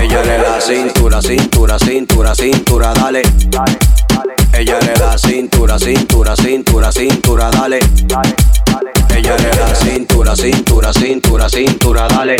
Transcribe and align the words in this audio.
Ella 0.00 0.22
le 0.22 0.38
da 0.38 0.58
cintura, 0.60 1.20
cintura, 1.20 1.78
cintura, 1.78 2.34
cintura, 2.34 2.92
dale. 2.92 3.22
dale, 3.46 3.78
dale. 4.08 4.34
Ella 4.50 4.78
le 4.80 4.92
da 4.94 5.16
cintura, 5.16 5.78
cintura, 5.78 6.34
cintura, 6.34 6.90
cintura, 6.90 7.48
dale. 7.48 7.78
dale 8.04 8.34
Ella 9.08 9.36
le 9.36 9.50
da 9.50 9.74
cintura, 9.74 10.34
cintura, 10.34 10.92
cintura, 10.92 11.48
cintura, 11.48 12.06
dale 12.06 12.36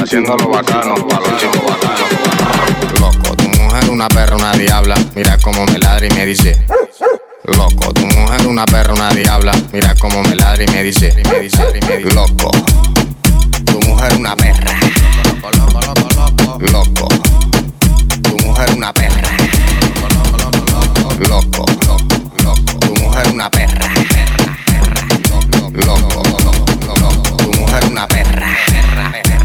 haciéndolo 0.00 0.48
bacano, 0.48 0.94
para 1.08 1.20
los 1.20 1.40
chicos 1.40 1.62
bacanos. 1.66 3.00
Loco, 3.00 3.36
tu 3.36 3.48
mujer 3.48 3.90
una 3.90 4.08
perra, 4.08 4.36
una 4.36 4.52
diabla, 4.52 4.94
mira 5.16 5.36
cómo 5.42 5.64
me 5.66 5.78
ladra 5.78 6.06
y 6.06 6.10
me 6.10 6.26
dice. 6.26 6.64
Loco, 7.44 7.92
tu 7.92 8.06
mujer 8.06 8.46
una 8.46 8.64
perra, 8.66 8.94
una 8.94 9.10
diabla, 9.10 9.52
mira 9.72 9.94
cómo 9.96 10.22
me 10.22 10.36
ladra 10.36 10.62
y 10.62 10.66
me 10.68 10.84
dice, 10.84 11.12
y 11.12 11.28
me 11.28 11.40
dice, 11.40 11.62
y 11.74 11.86
me 11.86 11.96
dice. 11.98 12.14
Loco, 12.14 12.50
tu 13.64 13.80
mujer 13.88 14.14
una 14.16 14.36
perra. 14.36 14.78
Loco, 16.60 17.08
tu 18.22 18.36
mujer 18.46 18.70
una 18.76 18.92
perra. 18.92 19.22
Loco, 21.28 21.64
loco, 21.88 22.04
loco, 22.44 22.78
tu 22.78 22.94
mujer 22.94 23.28
una 23.32 23.50
perra. 23.50 23.88
Loco, 25.84 26.22
loco, 26.22 26.22
loco, 27.00 27.36
tu 27.38 27.52
mujer 27.58 27.84
una 27.90 28.06
perra 28.06 28.21
nena. 29.10 29.41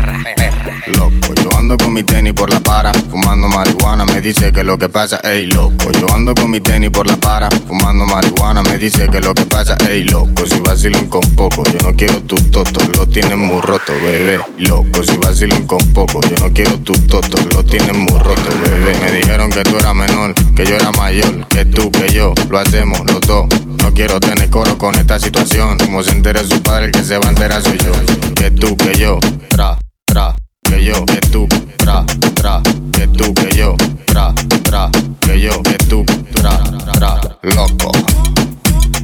Loco, 0.87 1.33
yo 1.43 1.49
ando 1.57 1.75
con 1.77 1.93
mi 1.93 2.03
tenis 2.03 2.33
por 2.33 2.51
la 2.51 2.59
para, 2.59 2.93
fumando 2.93 3.47
marihuana, 3.47 4.05
me 4.05 4.21
dice 4.21 4.51
que 4.51 4.63
lo 4.63 4.77
que 4.77 4.87
pasa, 4.87 5.19
ey 5.23 5.47
loco. 5.47 5.91
Yo 5.99 6.07
ando 6.13 6.33
con 6.35 6.49
mi 6.51 6.59
tenis 6.61 6.89
por 6.91 7.07
la 7.07 7.17
para, 7.17 7.49
fumando 7.67 8.05
marihuana, 8.05 8.61
me 8.63 8.77
dice 8.77 9.07
que 9.09 9.19
lo 9.19 9.33
que 9.33 9.45
pasa, 9.45 9.75
ey 9.89 10.03
loco. 10.03 10.45
Si 10.45 10.59
vacilan 10.59 11.07
con 11.07 11.21
poco, 11.35 11.63
yo 11.65 11.79
no 11.87 11.95
quiero 11.95 12.21
tu 12.23 12.35
toto, 12.51 12.79
lo 12.97 13.07
tienen 13.07 13.39
muy 13.39 13.59
roto, 13.61 13.93
bebé. 14.01 14.39
Loco, 14.59 15.03
si 15.03 15.17
vacilan 15.17 15.65
con 15.65 15.79
poco, 15.93 16.21
yo 16.21 16.35
no 16.45 16.53
quiero 16.53 16.77
tu 16.79 16.93
toto, 17.07 17.37
lo 17.53 17.63
tienen 17.63 17.99
muy 17.99 18.19
roto, 18.19 18.49
bebé. 18.63 18.97
Me 19.01 19.11
dijeron 19.11 19.49
que 19.49 19.63
tú 19.63 19.77
eras 19.77 19.95
menor, 19.95 20.33
que 20.55 20.65
yo 20.65 20.75
era 20.75 20.91
mayor, 20.91 21.47
que 21.47 21.65
tú, 21.65 21.91
que 21.91 22.13
yo, 22.13 22.33
lo 22.49 22.59
hacemos 22.59 22.99
los 23.11 23.21
dos. 23.21 23.47
No 23.83 23.93
quiero 23.93 24.19
tener 24.19 24.49
coro 24.49 24.77
con 24.77 24.95
esta 24.95 25.19
situación, 25.19 25.77
como 25.77 26.03
se 26.03 26.11
entera 26.11 26.43
su 26.43 26.61
padre, 26.61 26.85
el 26.85 26.91
que 26.91 27.03
se 27.03 27.17
va 27.17 27.27
a 27.27 27.29
enterar 27.29 27.61
soy 27.61 27.77
yo. 27.77 27.91
Que 28.35 28.51
tú, 28.51 28.77
que 28.77 28.97
yo, 28.97 29.19
tra, 29.49 29.77
tra 30.05 30.35
que 30.77 30.83
yo, 30.83 31.05
que 31.05 31.19
tú, 31.31 31.47
tra, 31.77 32.05
tra, 32.35 32.61
que 32.93 33.07
tú, 33.07 33.33
que 33.33 33.57
yo, 33.57 33.75
tra, 34.05 34.31
tra, 34.63 34.89
que 35.21 35.41
yo, 35.41 35.63
que 35.63 35.77
tú, 35.89 36.05
tra, 36.33 36.59
tra, 36.93 37.19
loco. 37.41 37.91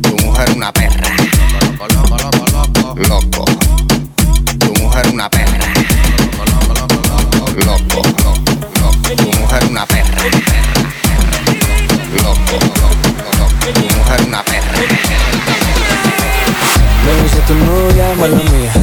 Tu 0.01 0.15
mujer 0.23 0.51
una 0.55 0.71
perra. 0.71 1.09
Loco. 3.09 3.45
Tu 4.59 4.73
mujer 4.83 5.07
una 5.13 5.29
perra. 5.29 5.73
Loco. 7.65 8.01
Tu 9.17 9.39
mujer 9.39 9.65
una 9.71 9.85
perra. 9.87 10.23
Loco. 12.23 12.59
Tu 13.65 13.89
mujer 13.89 14.27
una 14.27 14.43
perra. 14.43 14.77
Me 17.05 17.23
dice 17.23 17.41
tu 17.47 17.55
novia, 17.55 18.13
mala 18.19 18.35
mía. 18.35 18.73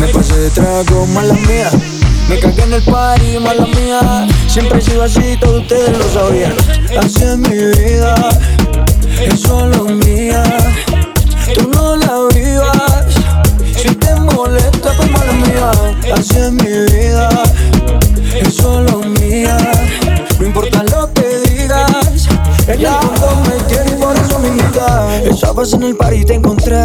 Me 0.00 0.08
pasé 0.08 0.36
de 0.36 0.50
trago, 0.50 1.06
mala 1.06 1.34
mía. 1.34 1.70
Me 2.28 2.38
cagué 2.38 2.62
en 2.62 2.72
el 2.72 2.82
party, 2.82 3.38
mala 3.38 3.66
mía. 3.66 4.26
Siempre 4.46 4.78
he 4.78 4.82
sido 4.82 5.02
así, 5.02 5.36
todos 5.40 5.62
ustedes 5.62 5.98
lo 5.98 6.08
sabían. 6.08 6.54
Así 6.98 7.22
es 7.22 7.36
mi 7.36 7.48
vida, 7.48 8.14
es 9.20 9.40
solo 9.40 9.84
mía. 9.84 10.42
Tú 11.54 11.68
no 11.68 11.96
la 11.96 12.28
vivas. 12.34 13.14
Si 13.76 13.94
te 13.94 14.14
molesta, 14.14 14.92
pues 14.96 15.10
mala 15.10 15.32
mía. 15.32 15.70
Así 16.14 16.36
es 16.36 16.52
mi 16.52 16.92
vida, 16.92 17.28
es 18.40 18.54
solo 18.54 19.00
mía. 19.00 19.56
No 20.38 20.46
importa 20.46 20.82
lo 20.84 21.12
que 21.12 21.22
digas, 21.22 21.51
fondo 22.78 23.42
me 23.48 23.62
tienes 23.68 23.92
por 23.94 24.16
eso. 24.16 24.32
Estabas 25.30 25.72
en 25.74 25.82
el 25.82 25.96
party 25.96 26.16
y 26.16 26.24
te 26.24 26.34
encontré. 26.34 26.84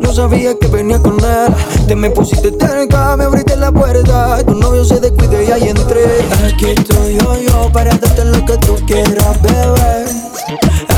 No 0.00 0.12
sabía 0.12 0.58
que 0.58 0.66
venía 0.68 0.98
con 0.98 1.18
él. 1.20 1.54
Te 1.86 1.94
me 1.94 2.10
pusiste 2.10 2.50
cerca, 2.58 3.16
me 3.16 3.24
abriste 3.24 3.56
la 3.56 3.70
puerta. 3.70 4.42
Tu 4.44 4.54
novio 4.54 4.84
se 4.84 5.00
descuide 5.00 5.44
y 5.44 5.50
ahí 5.52 5.68
entré. 5.68 6.04
Aquí 6.46 6.70
estoy 6.70 7.18
yo, 7.18 7.36
yo, 7.40 7.70
para 7.72 7.90
darte 7.96 8.24
lo 8.24 8.44
que 8.44 8.56
tú 8.58 8.76
quieras, 8.86 9.42
bebé. 9.42 10.04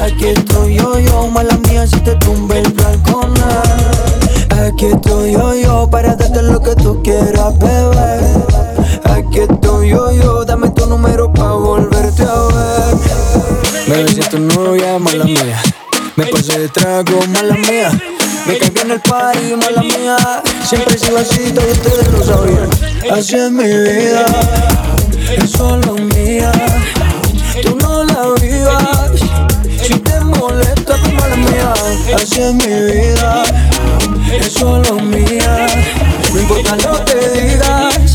Aquí 0.02 0.26
estoy 0.26 0.76
yo, 0.76 0.98
yo, 0.98 1.26
mala 1.28 1.56
mía, 1.68 1.86
si 1.86 1.98
te 2.00 2.14
tumbe 2.16 2.60
el 2.60 2.66
él. 2.66 2.74
Aquí 4.66 4.86
estoy 4.86 5.32
yo, 5.32 5.54
yo, 5.54 5.90
para 5.90 6.14
darte 6.14 6.42
lo 6.42 6.60
que 6.60 6.74
tú 6.76 7.02
quieras, 7.02 7.58
bebé. 7.58 8.20
Aquí 9.04 9.40
estoy 9.40 9.90
yo, 9.90 10.12
yo, 10.12 10.44
dame 10.44 10.70
tu 10.70 10.86
número 10.86 11.32
pa' 11.32 11.52
volverte 11.52 11.86
a 11.90 11.90
ver. 11.90 11.95
Bebé, 13.96 14.12
si 14.12 14.20
tu 14.28 14.38
novia, 14.38 14.98
mala 14.98 15.24
mía. 15.24 15.58
Me 16.16 16.26
pasé 16.26 16.58
de 16.58 16.68
trago, 16.68 17.18
mala 17.28 17.54
mía. 17.54 17.90
Me 18.46 18.58
cagué 18.58 18.82
en 18.82 18.90
el 18.90 19.00
party, 19.00 19.56
mala 19.56 19.80
mía. 19.80 20.42
Siempre 20.68 20.98
sigo 20.98 21.16
así, 21.16 21.50
todos 21.52 21.70
ustedes 21.72 22.08
lo 22.12 22.22
sabían. 22.22 22.68
Así 23.10 23.36
es 23.36 23.50
mi 23.50 23.64
vida, 23.64 24.26
es 25.38 25.50
solo 25.50 25.94
mía. 25.94 26.52
Tú 27.62 27.78
no 27.80 28.04
la 28.04 28.34
vivas. 28.38 29.18
Si 29.82 29.94
te 29.94 30.20
molesta, 30.20 30.96
pues 31.00 31.14
mala 31.14 31.36
mía. 31.36 31.72
Así 32.16 32.42
es 32.42 32.52
mi 32.52 32.66
vida, 32.66 33.44
es 34.38 34.52
solo 34.52 34.96
mía. 34.96 35.68
No 36.34 36.40
importa 36.40 36.76
lo 36.76 37.02
que 37.06 37.40
digas. 37.40 38.05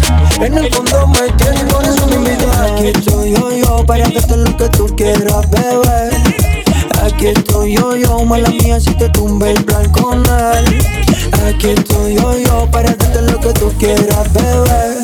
En 0.41 0.57
el 0.57 0.73
fondo 0.73 1.07
me 1.07 1.29
tienes, 1.33 1.63
por 1.71 1.83
eso 1.83 2.07
me 2.07 2.15
invitas. 2.15 2.57
Aquí 2.59 2.87
estoy 2.87 3.31
yo, 3.31 3.51
yo, 3.51 3.85
para 3.85 4.09
darte 4.09 4.37
lo 4.37 4.57
que 4.57 4.69
tú 4.69 4.87
quieras, 4.95 5.49
bebé. 5.51 6.09
Aquí 7.03 7.27
estoy 7.27 7.75
yo, 7.75 7.95
yo, 7.95 8.25
mala 8.25 8.49
mía, 8.49 8.79
si 8.79 8.91
te 8.95 9.07
tumbe 9.09 9.51
el 9.51 9.63
plan 9.63 9.87
con 9.91 10.17
él. 10.19 10.81
Aquí 11.47 11.69
estoy 11.69 12.15
yo, 12.15 12.37
yo, 12.39 12.67
para 12.71 12.95
darte 12.95 13.21
lo 13.21 13.39
que 13.39 13.53
tú 13.53 13.71
quieras, 13.77 14.33
bebé. 14.33 14.97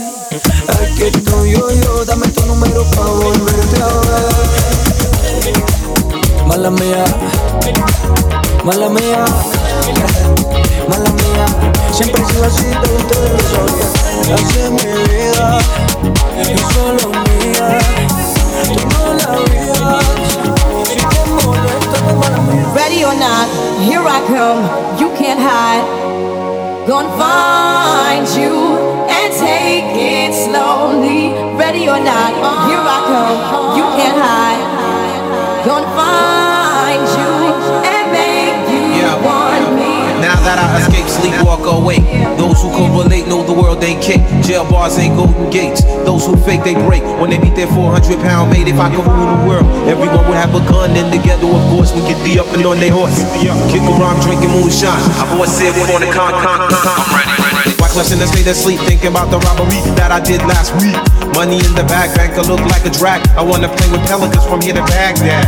Aquí 0.82 1.04
estoy 1.04 1.52
yo, 1.52 1.72
yo, 1.72 2.06
dame 2.06 2.28
tu 2.30 2.44
número 2.48 2.84
pa' 2.96 3.06
volverte 3.06 3.82
a 3.82 3.88
ver. 4.10 4.48
Mala 6.48 6.72
mía, 6.72 7.06
mala 8.64 8.90
mía, 8.90 9.26
mala 10.90 11.10
mía. 11.12 11.46
Siempre 11.92 12.22
he 12.22 12.46
así, 12.46 12.68
ustedes 12.68 13.32
lo 13.32 13.40
sabían. 13.52 13.92
Así 14.34 14.60
es 14.60 14.72
mi 14.72 14.86
vida, 15.10 15.60
es 16.40 16.62
solo 16.74 17.06
mía. 17.10 17.68
Tú 18.68 18.82
no 18.94 19.04
la 19.14 19.30
vivas. 19.50 20.06
Si 20.88 20.96
te 20.96 21.46
molesta, 21.46 21.98
mala 22.20 22.40
mía. 22.50 22.66
Ready 22.76 23.00
or 23.04 23.16
not, 23.16 23.48
here 23.82 24.06
I 24.08 24.20
come. 24.28 24.62
You 25.00 25.10
can't 25.18 25.40
hide. 25.40 25.86
Gonna 26.88 27.10
find 27.18 28.28
you 28.38 28.78
and 29.10 29.34
take 29.34 29.92
it 29.96 30.34
slowly. 30.34 31.34
Ready 31.58 31.90
or 31.90 32.00
not, 32.00 32.32
here 32.68 32.80
I 32.80 33.00
come. 33.12 33.78
You 33.78 33.86
can't 33.98 34.18
hide. 34.18 34.64
Gonna 35.66 35.88
find 35.96 37.04
you 37.20 37.97
That 40.58 40.74
I 40.74 40.82
escape, 40.82 41.06
sleep, 41.06 41.38
walk 41.46 41.70
awake. 41.70 42.02
Those 42.34 42.58
who 42.66 42.74
can 42.74 42.90
relate 42.98 43.30
know 43.30 43.46
the 43.46 43.54
world 43.54 43.78
ain't 43.86 44.02
kick. 44.02 44.26
Jail 44.42 44.66
bars 44.66 44.98
ain't 44.98 45.14
golden 45.14 45.54
gates. 45.54 45.86
Those 46.02 46.26
who 46.26 46.34
fake, 46.50 46.66
they 46.66 46.74
break. 46.74 47.06
When 47.22 47.30
they 47.30 47.38
beat 47.38 47.54
their 47.54 47.70
400 47.70 48.18
pound 48.26 48.50
mate, 48.50 48.66
if 48.66 48.82
I 48.82 48.90
could 48.90 49.06
rule 49.06 49.30
the 49.38 49.42
world, 49.46 49.70
everyone 49.86 50.26
would 50.26 50.34
have 50.34 50.58
a 50.58 50.62
gun. 50.66 50.98
And 50.98 51.14
together, 51.14 51.46
of 51.46 51.62
course, 51.70 51.94
we 51.94 52.02
get 52.10 52.18
the 52.26 52.42
up 52.42 52.50
and 52.58 52.66
on 52.66 52.82
their 52.82 52.90
horse. 52.90 53.14
Kick 53.38 53.86
around, 53.86 54.18
drinking 54.26 54.50
moonshine. 54.50 54.98
I 55.22 55.30
bought 55.30 55.46
said 55.46 55.78
we 55.78 55.86
on 55.94 56.02
the 56.02 56.10
con, 56.10 56.34
con, 56.34 56.58
con. 56.74 56.90
I'm 56.90 57.06
ready, 57.14 57.38
ready. 57.38 57.78
Why 57.78 57.94
question 57.94 58.18
and 58.18 58.26
state 58.26 58.50
asleep, 58.50 58.82
thinking 58.90 59.14
about 59.14 59.30
the 59.30 59.38
robbery 59.38 59.78
that 59.94 60.10
I 60.10 60.18
did 60.26 60.42
last 60.50 60.74
week. 60.82 60.98
Money 61.38 61.62
in 61.62 61.70
the 61.78 61.86
back, 61.86 62.10
banker 62.18 62.42
look 62.42 62.60
like 62.74 62.82
a 62.84 62.90
drag. 62.90 63.22
I 63.38 63.44
wanna 63.46 63.70
play 63.70 63.86
with 63.94 64.02
pelicans 64.10 64.44
from 64.50 64.60
here 64.60 64.74
to 64.74 64.82
Baghdad. 64.90 65.46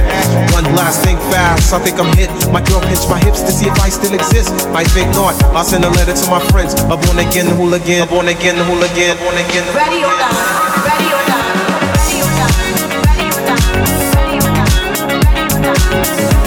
One 0.53 0.63
last 0.77 1.01
thing 1.03 1.17
fast, 1.33 1.73
I 1.73 1.79
think 1.79 1.97
I'm 1.97 2.13
hit. 2.15 2.29
My 2.53 2.61
girl 2.61 2.79
pinch 2.81 3.09
my 3.09 3.17
hips 3.17 3.41
to 3.41 3.51
see 3.51 3.65
if 3.65 3.73
I 3.81 3.89
still 3.89 4.13
exist. 4.13 4.53
I 4.69 4.83
think 4.83 5.09
not. 5.17 5.33
I'll 5.57 5.65
send 5.65 5.83
a 5.83 5.89
letter 5.89 6.13
to 6.13 6.29
my 6.29 6.41
friends. 6.53 6.75
A 6.77 6.95
born 6.95 7.17
again 7.17 7.47
hooligan, 7.57 8.03
a 8.03 8.05
born 8.05 8.27
again 8.27 8.61
hooligan, 8.69 9.17
born 9.17 9.33
again. 9.33 9.65
Ready 9.73 10.05
or 10.05 10.13
not, 10.13 10.29
ready 10.85 11.09
or 11.09 11.25
not, 11.25 11.57
ready 11.97 12.21
or 12.21 12.33
not, 12.37 12.53
ready 13.09 14.37
or 14.37 14.53
not, 14.53 14.69
ready 14.93 15.17
or 15.25 16.29
not. 16.29 16.38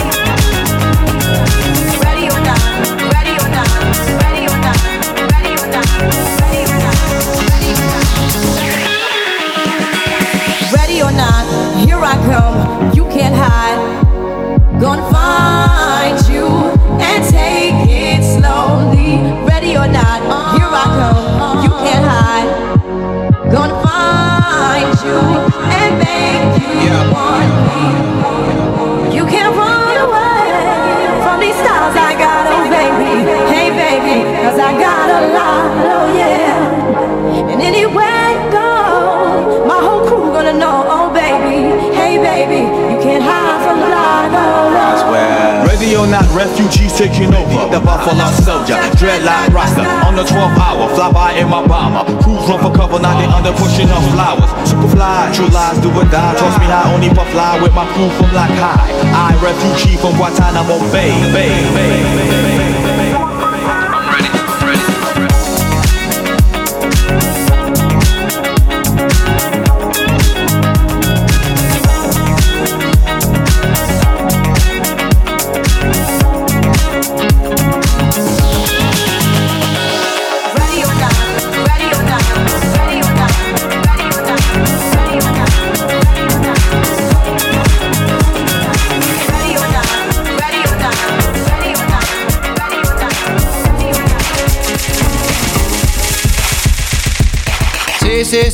not 46.13 46.29
refugees 46.37 46.93
taking 46.93 47.33
over. 47.33 47.73
The 47.73 47.81
Buffalo 47.81 48.29
Soldier, 48.45 48.77
dreadlock 49.01 49.49
roster. 49.49 49.89
On 50.05 50.15
the 50.15 50.23
12th 50.23 50.61
hour, 50.61 50.87
fly 50.95 51.11
by 51.11 51.33
in 51.33 51.49
my 51.49 51.67
bomber. 51.67 52.05
Crews 52.23 52.45
run 52.49 52.61
for 52.61 52.71
cover, 52.71 53.01
now 53.01 53.17
they 53.17 53.27
under 53.27 53.57
pushing 53.57 53.89
up 53.89 54.05
flowers. 54.13 54.53
Superfly, 54.69 55.35
true 55.35 55.49
lies, 55.49 55.81
do 55.81 55.89
or 55.89 56.05
die. 56.05 56.37
Trust 56.37 56.61
me 56.61 56.67
I 56.67 56.93
only 56.93 57.09
but 57.09 57.27
fly 57.33 57.61
with 57.63 57.73
my 57.73 57.89
crew 57.97 58.11
from 58.21 58.31
like 58.37 58.53
high. 58.61 58.93
I 59.17 59.33
refugee 59.41 59.97
from 59.97 60.13
Guantanamo 60.21 60.79
Bay. 60.93 61.17
Bay, 61.33 61.57
Bay, 61.75 61.97
Bay, 62.15 62.59
Bay. 62.59 62.72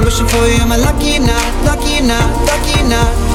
Been 0.00 0.06
wishing 0.06 0.26
for 0.28 0.46
you, 0.46 0.62
am 0.62 0.72
I 0.72 0.78
lucky 0.78 1.16
enough, 1.16 1.66
lucky 1.66 1.98
enough, 1.98 2.48
lucky? 2.48 2.80
Ooh, 2.80 3.29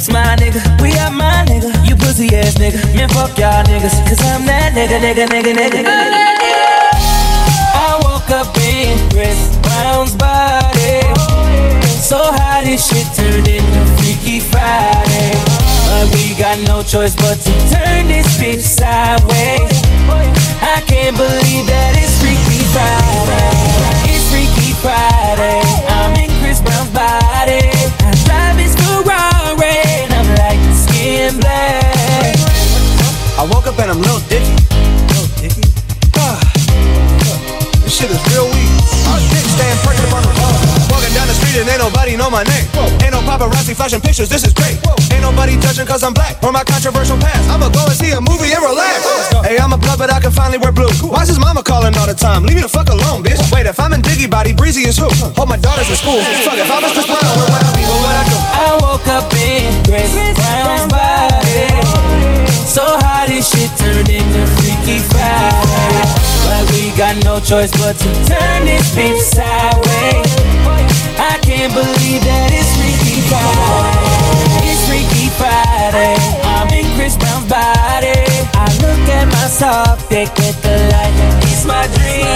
nigga, 0.00 0.82
we 0.82 0.92
are 0.98 1.10
my 1.10 1.44
nigga, 1.46 1.70
you 1.88 1.96
pussy 1.96 2.34
ass 2.36 2.54
nigga, 2.54 2.78
Men 2.94 3.08
fuck 3.08 3.36
y'all 3.38 3.64
niggas. 3.64 3.96
Cause 4.08 4.20
I'm 4.20 4.46
that 4.46 4.72
nigga. 4.74 4.98
Nigga, 5.00 5.26
nigga, 5.26 5.52
nigga, 5.52 5.82
nigga. 5.82 6.12
I 7.74 8.00
woke 8.04 8.30
up 8.30 8.56
in 8.58 8.98
Chris 9.10 9.56
Brown's 9.62 10.14
body. 10.16 11.02
So 11.88 12.18
how 12.18 12.60
this 12.62 12.88
shit 12.88 13.06
turned 13.16 13.48
into 13.48 13.80
Freaky 13.98 14.40
Friday. 14.40 15.32
But 15.88 16.08
we 16.14 16.34
got 16.38 16.58
no 16.66 16.82
choice 16.82 17.14
but 17.16 17.38
to 17.40 17.52
turn 17.70 18.08
this 18.08 18.26
bitch 18.38 18.62
sideways. 18.62 19.82
I 20.62 20.80
can't 20.86 21.16
believe 21.16 21.66
that 21.68 21.92
it's 21.96 22.16
Freaky 22.20 22.62
Friday. 22.72 23.50
It's 24.08 24.24
Freaky 24.30 24.72
Friday. 24.80 25.60
I'm 25.88 26.16
in 26.16 26.30
Chris 26.40 26.60
Brown's 26.60 26.90
body. 26.90 27.60
I 28.04 28.12
drive 28.24 28.56
his 28.56 28.74
Ferrari 28.76 29.31
in 31.02 31.40
black. 31.40 32.36
I 33.38 33.46
woke 33.50 33.66
up 33.66 33.78
and 33.80 33.90
I'm 33.90 34.00
Lil 34.00 34.20
Dicky. 34.30 34.54
Lil 35.10 35.26
Dicky? 35.40 35.66
This 37.82 37.98
shit 37.98 38.10
is 38.10 38.22
real 38.30 38.46
weak. 38.46 38.70
On 40.14 40.22
the 40.22 40.41
my 42.32 42.42
name. 42.48 42.64
Ain't 43.04 43.12
no 43.12 43.20
paparazzi 43.28 43.76
flashing 43.76 44.00
pictures, 44.00 44.32
this 44.32 44.42
is 44.42 44.56
great. 44.56 44.80
Ain't 45.12 45.20
nobody 45.20 45.60
judging 45.60 45.86
cause 45.86 46.02
I'm 46.02 46.16
black 46.16 46.42
or 46.42 46.50
my 46.50 46.64
controversial 46.64 47.20
past. 47.20 47.44
I'ma 47.52 47.68
go 47.68 47.84
and 47.84 47.92
see 47.92 48.10
a 48.10 48.20
movie 48.20 48.50
and 48.50 48.64
relax. 48.64 49.04
Hey, 49.44 49.60
I'm 49.60 49.72
a 49.72 49.76
blood, 49.76 50.00
but 50.00 50.08
I 50.10 50.18
can 50.18 50.32
finally 50.32 50.56
wear 50.56 50.72
blue. 50.72 50.90
Why's 51.04 51.28
his 51.28 51.38
mama 51.38 51.62
calling 51.62 51.92
all 52.00 52.08
the 52.08 52.16
time? 52.16 52.42
Leave 52.42 52.56
me 52.56 52.62
the 52.62 52.72
fuck 52.72 52.88
alone, 52.88 53.22
bitch. 53.22 53.38
Wait, 53.52 53.66
if 53.66 53.78
I'm 53.78 53.92
in 53.92 54.00
Dicky 54.00 54.26
Body, 54.26 54.52
Breezy 54.52 54.88
is 54.88 54.96
who? 54.96 55.12
Hold 55.36 55.48
my 55.48 55.60
daughter's 55.60 55.88
in 55.92 55.96
school. 55.96 56.20
Fuck, 56.48 56.56
if 56.56 56.70
I 56.72 56.80
was 56.80 56.92
Chris 56.96 57.06
Brown, 57.06 57.20
where 57.20 57.48
would 57.52 57.62
I 57.62 57.70
be? 57.76 57.84
Where 57.84 58.00
would 58.00 58.16
I 58.16 58.24
go? 58.32 58.38
I 58.40 58.68
woke 58.80 59.08
up 59.12 59.28
in 59.36 59.68
Chris 59.84 60.12
Brown's 60.32 60.88
body. 60.88 61.68
So 62.64 62.82
how 63.04 63.28
this 63.28 63.44
shit 63.52 63.68
turned 63.76 64.08
into 64.08 64.40
Freaky 64.56 65.04
Friday. 65.04 66.31
But 66.44 66.64
we 66.72 66.90
got 66.96 67.16
no 67.24 67.40
choice 67.40 67.72
but 67.72 67.96
to 67.96 68.10
turn 68.26 68.64
this 68.64 68.94
bitch 68.94 69.20
sideways. 69.20 70.32
I 71.18 71.38
can't 71.42 71.72
believe 71.72 72.22
that 72.24 72.50
it's 72.50 72.72
Freaky 72.78 73.20
Friday. 73.28 74.68
It's 74.68 74.82
Freaky 74.88 75.28
Friday. 75.38 76.16
I'm 76.44 76.68
in 76.72 76.86
Chris 76.96 77.16
Brown's 77.16 77.48
body. 77.48 78.31
Look 78.82 79.06
at 79.14 79.26
my 79.30 79.46
soft 79.46 80.10
dick 80.10 80.28
with 80.42 80.58
the 80.62 80.74
light. 80.90 81.14
It's 81.46 81.64
my 81.64 81.86
dream. 81.94 82.26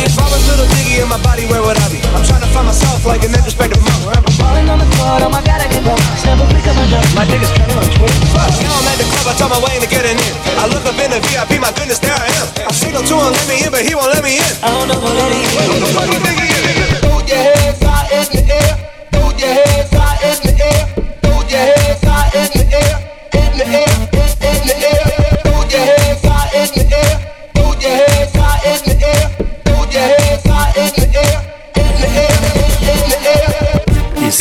If 0.00 0.16
I 0.16 0.26
was 0.32 0.42
little 0.48 0.66
Dicky 0.72 0.98
in 1.04 1.08
my 1.08 1.20
body, 1.20 1.44
where 1.46 1.60
would 1.60 1.76
I 1.76 1.86
be? 1.92 2.00
I'm 2.16 2.24
trying 2.24 2.40
to 2.40 2.50
find 2.50 2.66
myself 2.66 3.04
like 3.04 3.22
an 3.22 3.36
introspective 3.36 3.78
monk. 3.84 4.16
I'm 4.16 4.24
falling 4.40 4.66
on 4.72 4.80
the 4.80 4.88
court, 4.96 5.20
oh 5.20 5.28
my 5.28 5.44
god, 5.44 5.60
I 5.60 5.68
can 5.68 5.84
go. 5.84 5.92
Never 6.24 6.48
pick 6.48 6.64
up 6.64 6.74
my 6.80 6.86
dog. 6.88 7.04
My 7.12 7.24
niggas 7.28 7.52
trending 7.52 7.76
on 7.76 7.88
Twitter. 7.92 8.32
Fuck, 8.32 8.48
now 8.64 8.72
I'm 8.72 8.88
at 8.88 8.96
the 8.96 9.06
club, 9.12 9.26
I 9.28 9.34
told 9.36 9.52
my 9.52 9.60
way 9.60 9.76
to 9.76 9.88
getting 9.92 10.16
in. 10.16 10.34
I 10.56 10.64
look 10.72 10.84
up 10.88 10.96
in 10.96 11.10
the 11.12 11.20
VIP, 11.20 11.60
my 11.60 11.72
goodness, 11.76 12.00
there 12.00 12.16
I 12.16 12.28
am. 12.40 12.46
I 12.64 12.72
signal 12.72 13.04
to 13.04 13.14
him, 13.20 13.32
let 13.36 13.46
me 13.46 13.56
in, 13.60 13.70
but 13.70 13.84
he 13.84 13.92
won't 13.92 14.08
let 14.16 14.24
me 14.24 14.40
in. 14.40 14.52
I 14.64 14.72
don't 14.72 14.88
know 14.88 14.98
what 15.04 15.12
it 15.12 15.36
is. 15.36 15.52
Who 15.68 15.76
the 15.84 15.88
fuck 15.92 16.08
you 16.08 16.20
think 16.24 16.36
he 16.40 16.48
is? 16.48 16.64
Throw 17.04 17.20
your 17.28 17.40
hands 17.44 17.80
high 17.84 18.08
in 18.16 18.24
the 18.32 18.40
air. 18.48 18.72
Throw 19.12 19.28
your 19.36 19.52
hands 19.52 19.92
high 19.92 20.16
in 20.24 20.38
the 20.48 20.52
air. 20.64 20.84
Throw 21.20 21.38
your 21.44 21.60
hands 21.60 22.09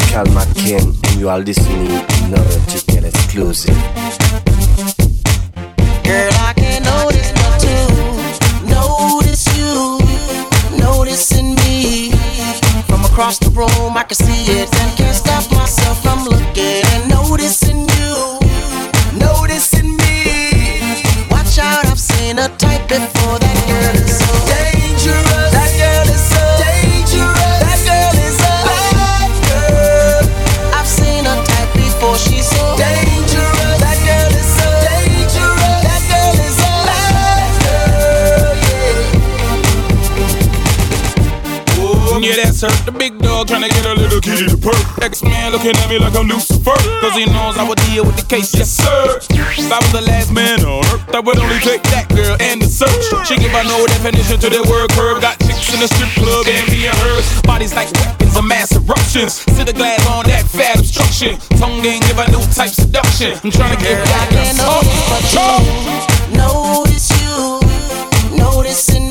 Calma 0.09 0.43
Ken, 0.55 0.81
and 0.81 1.19
you 1.19 1.29
are 1.29 1.37
listening 1.37 1.87
to 1.87 2.25
another 2.25 2.59
chicken 2.67 3.05
exclusive. 3.05 3.75
Girl, 6.03 6.33
I 6.47 6.53
can't 6.57 6.83
notice 6.83 7.31
but 7.31 7.59
to 7.61 7.75
notice 8.65 9.45
you, 9.55 9.99
noticing 10.79 11.53
me. 11.61 12.11
From 12.87 13.05
across 13.05 13.37
the 13.37 13.51
room, 13.51 13.95
I 13.95 14.03
can 14.03 14.15
see 14.15 14.51
it 14.51 14.75
and 14.81 14.97
can't 14.97 15.15
Yeah. 42.61 42.67
Yeah, 42.67 42.75
that's 42.75 42.85
her. 42.85 42.91
The 42.91 42.97
big 42.97 43.19
dog 43.19 43.47
trying 43.47 43.63
to 43.63 43.69
get 43.69 43.85
a 43.85 43.95
little 43.95 44.19
kitty 44.19 44.47
to 44.47 44.57
perk. 44.57 44.75
X-Man 45.01 45.51
looking 45.51 45.71
at 45.71 45.87
me 45.89 45.99
like 45.99 46.15
I'm 46.15 46.27
Lucifer. 46.27 46.75
Cause 46.99 47.15
he 47.15 47.25
knows 47.25 47.57
I 47.57 47.63
would 47.63 47.79
deal 47.87 48.03
with 48.03 48.17
the 48.17 48.27
case, 48.27 48.53
yes 48.55 48.69
sir. 48.71 49.19
If 49.31 49.71
I 49.71 49.79
was 49.79 49.91
the 49.91 50.01
last 50.01 50.31
man 50.31 50.59
on 50.65 50.83
earth, 50.91 51.15
I 51.15 51.19
would 51.19 51.39
only 51.39 51.59
take 51.59 51.83
that 51.95 52.09
girl 52.09 52.35
and 52.39 52.61
the 52.61 52.67
search. 52.67 53.05
She 53.27 53.37
give 53.37 53.53
a 53.53 53.63
no 53.63 53.85
definition 53.87 54.39
to 54.43 54.49
the 54.49 54.61
word 54.67 54.91
curve. 54.91 55.21
Got 55.21 55.39
chicks 55.39 55.71
in 55.73 55.79
the 55.79 55.87
strip 55.87 56.11
club 56.19 56.47
and 56.47 56.67
me 56.67 56.87
and 56.87 56.97
hers. 56.99 57.25
Bodies 57.43 57.73
like 57.75 57.91
weapons 57.95 58.35
of 58.35 58.43
mass 58.43 58.75
eruptions. 58.75 59.45
Sit 59.55 59.67
the 59.67 59.73
glass 59.73 60.03
on 60.07 60.25
that 60.27 60.43
fat 60.51 60.79
obstruction. 60.79 61.39
Tongue 61.59 61.79
ain't 61.85 62.03
give 62.07 62.19
a 62.19 62.27
new 62.31 62.43
type 62.51 62.71
seduction. 62.75 63.39
I'm 63.39 63.51
trying 63.51 63.75
to 63.75 63.79
get 63.79 63.95
I 63.95 64.03
back 64.03 64.29
can't 64.35 64.57
notice 64.59 64.99
but 65.07 65.23
you 65.31 65.47
notice 66.35 67.07
you 67.23 67.63
noticing 68.35 69.08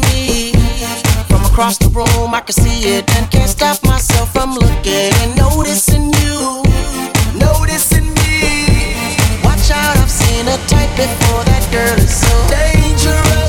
across 1.59 1.79
the 1.79 1.89
room. 1.89 2.33
I 2.33 2.41
can 2.41 2.53
see 2.53 2.97
it 2.97 3.11
and 3.17 3.29
can't 3.33 3.51
stop 3.51 3.83
myself 3.83 4.33
from 4.33 4.55
looking 4.55 5.11
and 5.23 5.37
noticing 5.37 6.13
you, 6.23 6.63
noticing 7.35 8.15
me. 8.15 8.95
Watch 9.43 9.69
out, 9.73 9.97
I've 9.97 10.09
seen 10.09 10.47
a 10.47 10.57
type 10.71 10.95
before. 10.95 11.43
That 11.51 11.69
girl 11.73 11.99
is 11.99 12.15
so 12.15 12.37
dangerous. 12.47 13.48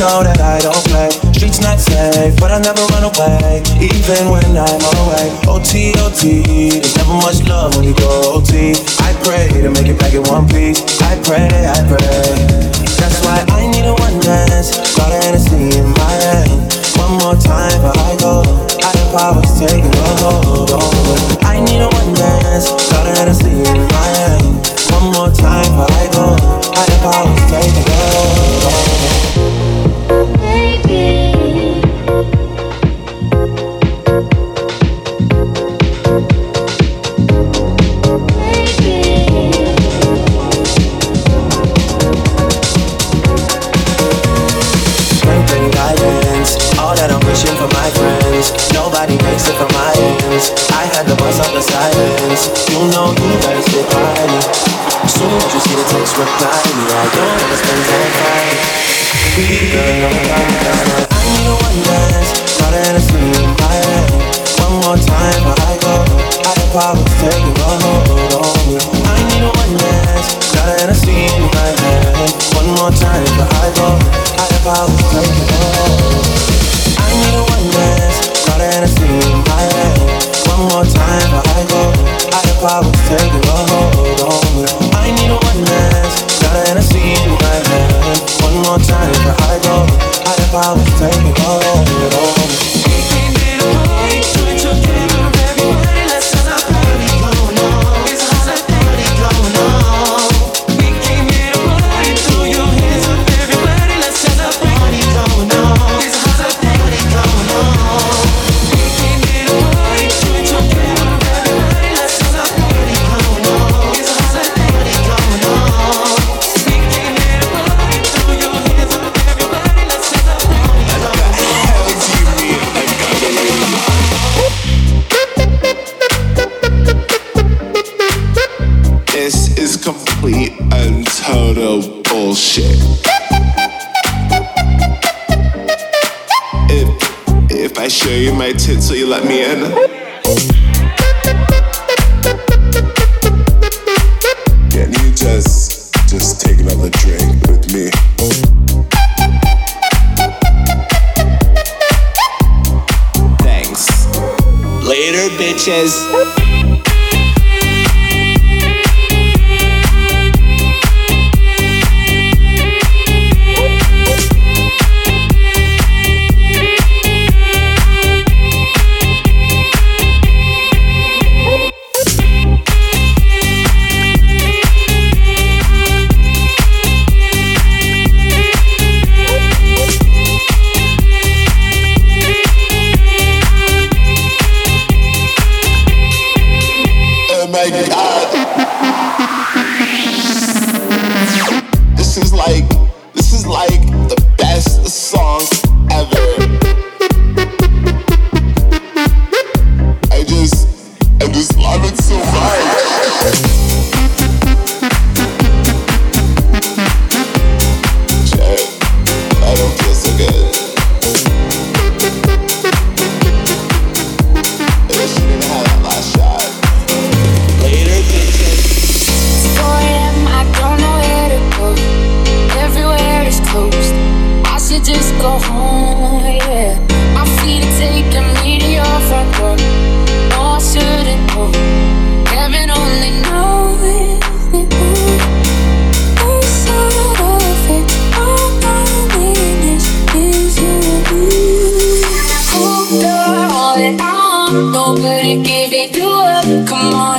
Know 0.00 0.24
that 0.24 0.40
I 0.40 0.64
don't 0.64 0.80
play. 0.88 1.12
Streets 1.36 1.60
not 1.60 1.76
safe, 1.76 2.32
but 2.40 2.48
I 2.48 2.56
never 2.56 2.80
run 2.96 3.04
away, 3.04 3.60
even 3.84 4.32
when 4.32 4.48
I'm 4.56 4.80
away. 4.96 5.28
OT, 5.44 5.92
OT, 6.00 6.80
there's 6.80 6.96
never 6.96 7.20
much 7.20 7.44
love 7.44 7.76
when 7.76 7.84
you 7.84 7.92
go 7.92 8.40
OT. 8.40 8.72
I 9.04 9.12
pray 9.20 9.52
to 9.60 9.68
make 9.68 9.92
it 9.92 10.00
back 10.00 10.16
in 10.16 10.24
one 10.24 10.48
piece. 10.48 10.80
I 11.04 11.20
pray, 11.20 11.44
I 11.44 11.76
pray. 11.84 12.32
That's 12.96 13.20
why 13.28 13.44
I 13.52 13.68
need 13.68 13.84
a 13.84 13.92
one 13.92 14.16
dance. 14.24 14.72
Got 14.96 15.12
a 15.12 15.20
Hennessy 15.20 15.68
in 15.68 15.92
my 15.92 16.14
hand. 16.32 16.48
One 16.96 17.20
more 17.20 17.36
time 17.36 17.76
before 17.84 18.00
I 18.00 18.16
go. 18.16 18.40
I 18.80 18.88
have 18.96 19.10
powers 19.12 19.52
taking 19.60 19.84
a 19.84 20.12
hold. 20.24 20.80
I 21.44 21.60
need 21.60 21.84
a 21.84 21.88
one 21.92 22.12
dance. 22.16 22.72
Got 22.88 23.04
a 23.04 23.12
Hennessy 23.20 23.52
in 23.52 23.80
my 23.84 24.08
hand. 24.16 24.48
One 24.96 25.12
more 25.12 25.28
time 25.28 25.68
before 25.76 25.92
I 25.92 26.04
go. 26.08 26.26
I 26.72 26.88
have 26.88 27.00
powers 27.04 27.44
taking 27.52 27.84
a 27.84 28.00
hold 28.16 28.49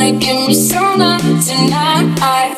wanna 0.02 0.20
give 0.20 0.48
me 0.48 0.54
some 0.54 1.00
love 1.00 1.22
tonight. 1.22 2.58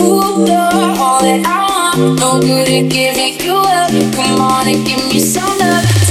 Ooh, 0.00 0.44
you're 0.46 0.56
all 1.00 1.20
that 1.22 1.42
I 1.46 1.96
want. 1.96 2.20
No 2.20 2.40
good 2.40 2.68
at 2.68 2.90
giving 2.90 3.40
you 3.40 3.54
up. 3.54 3.90
Come 4.14 4.40
on 4.40 4.68
and 4.68 4.86
give 4.86 5.04
me 5.08 5.18
some 5.20 5.58
love. 5.58 6.03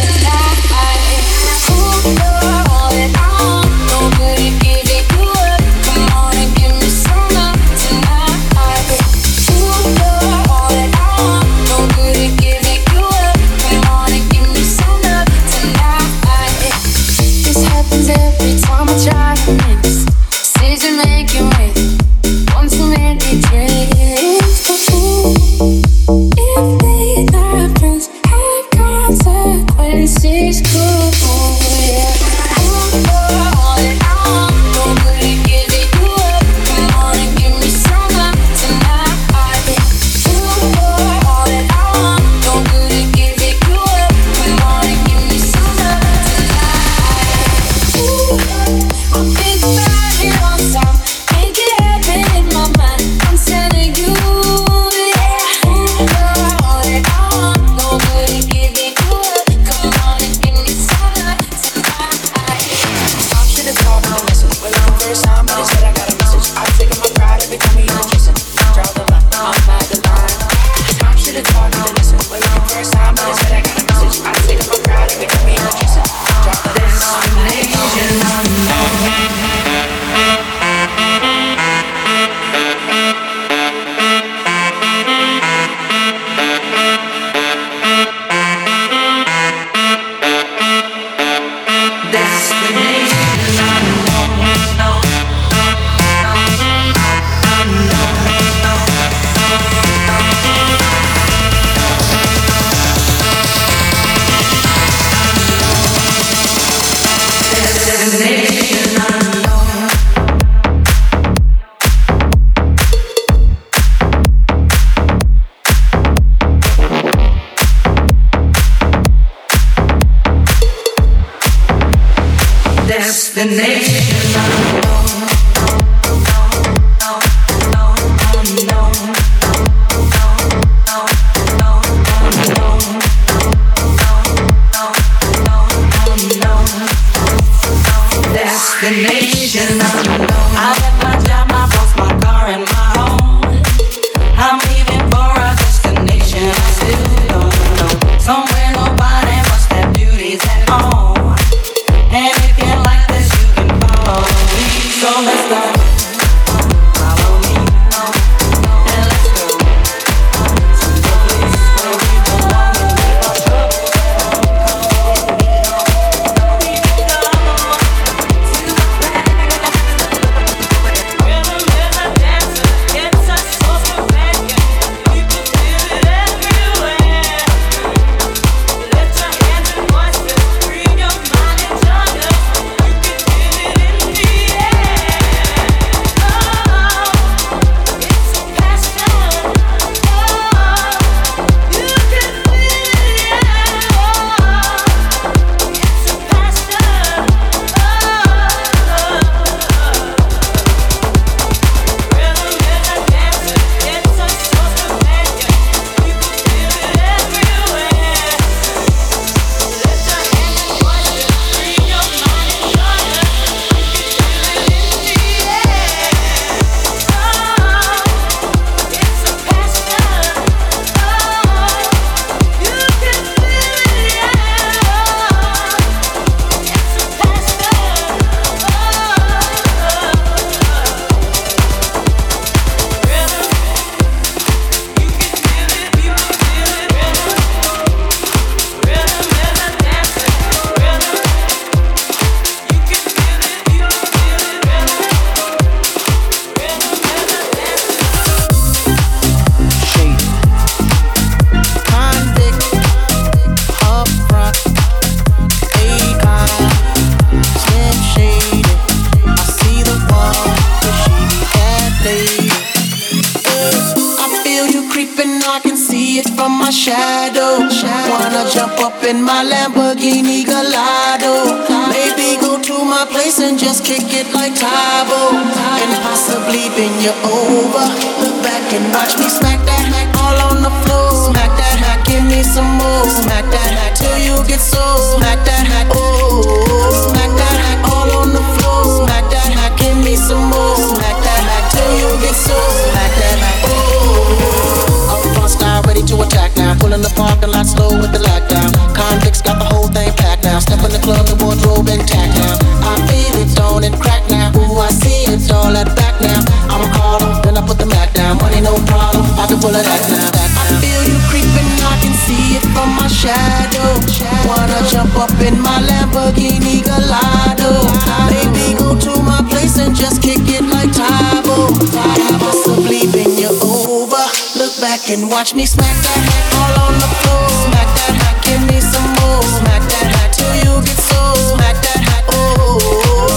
Watch 325.43 325.55
me 325.55 325.65
smack 325.65 325.91
that 326.07 326.23
hat 326.23 326.45
all 326.55 326.87
on 326.87 326.95
the 327.03 327.09
floor. 327.19 327.43
Smack 327.67 327.89
that 327.99 328.15
hat, 328.15 328.39
give 328.47 328.63
me 328.63 328.79
some 328.79 329.11
more. 329.19 329.43
Smack 329.59 329.83
that 329.91 330.07
hat 330.15 330.31
till 330.31 330.55
you 330.63 330.79
get 330.87 330.95
so. 330.95 331.19
Smack 331.51 331.75
that 331.83 331.99
hat, 331.99 332.23
oh. 332.31 332.79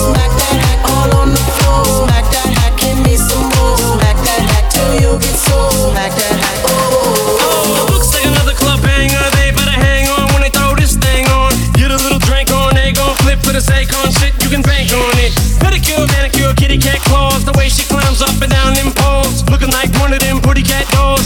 Smack 0.06 0.30
that 0.38 0.54
hat 0.54 0.78
all 0.86 1.10
on 1.18 1.34
the 1.34 1.44
floor. 1.58 1.82
Smack 2.06 2.22
that 2.30 2.46
hat, 2.46 2.78
give 2.78 2.94
me 3.02 3.18
some 3.18 3.50
more. 3.58 3.74
Smack 3.98 4.14
that 4.22 4.38
hat 4.38 4.70
till 4.70 4.92
you 5.02 5.18
get 5.18 5.34
so. 5.34 5.58
Smack 5.90 6.14
that 6.14 6.38
hat, 6.38 6.58
oh. 6.70 7.90
Looks 7.90 8.14
like 8.14 8.30
another 8.30 8.54
club 8.54 8.78
banger. 8.86 9.26
They 9.34 9.50
better 9.50 9.74
hang 9.74 10.06
on 10.06 10.30
when 10.30 10.46
they 10.46 10.52
throw 10.54 10.78
this 10.78 10.94
thing 10.94 11.26
on. 11.26 11.50
Get 11.74 11.90
a 11.90 11.98
little 11.98 12.22
drink 12.22 12.54
on, 12.54 12.78
they 12.78 12.94
gon' 12.94 13.18
flip 13.26 13.42
for 13.42 13.50
the 13.50 13.58
Akon 13.58 14.14
shit. 14.14 14.30
You 14.46 14.48
can 14.54 14.62
bank 14.62 14.94
on 14.94 15.10
it. 15.18 15.34
Pedicure, 15.58 16.06
manicure, 16.14 16.54
kitty 16.54 16.78
cat. 16.78 17.02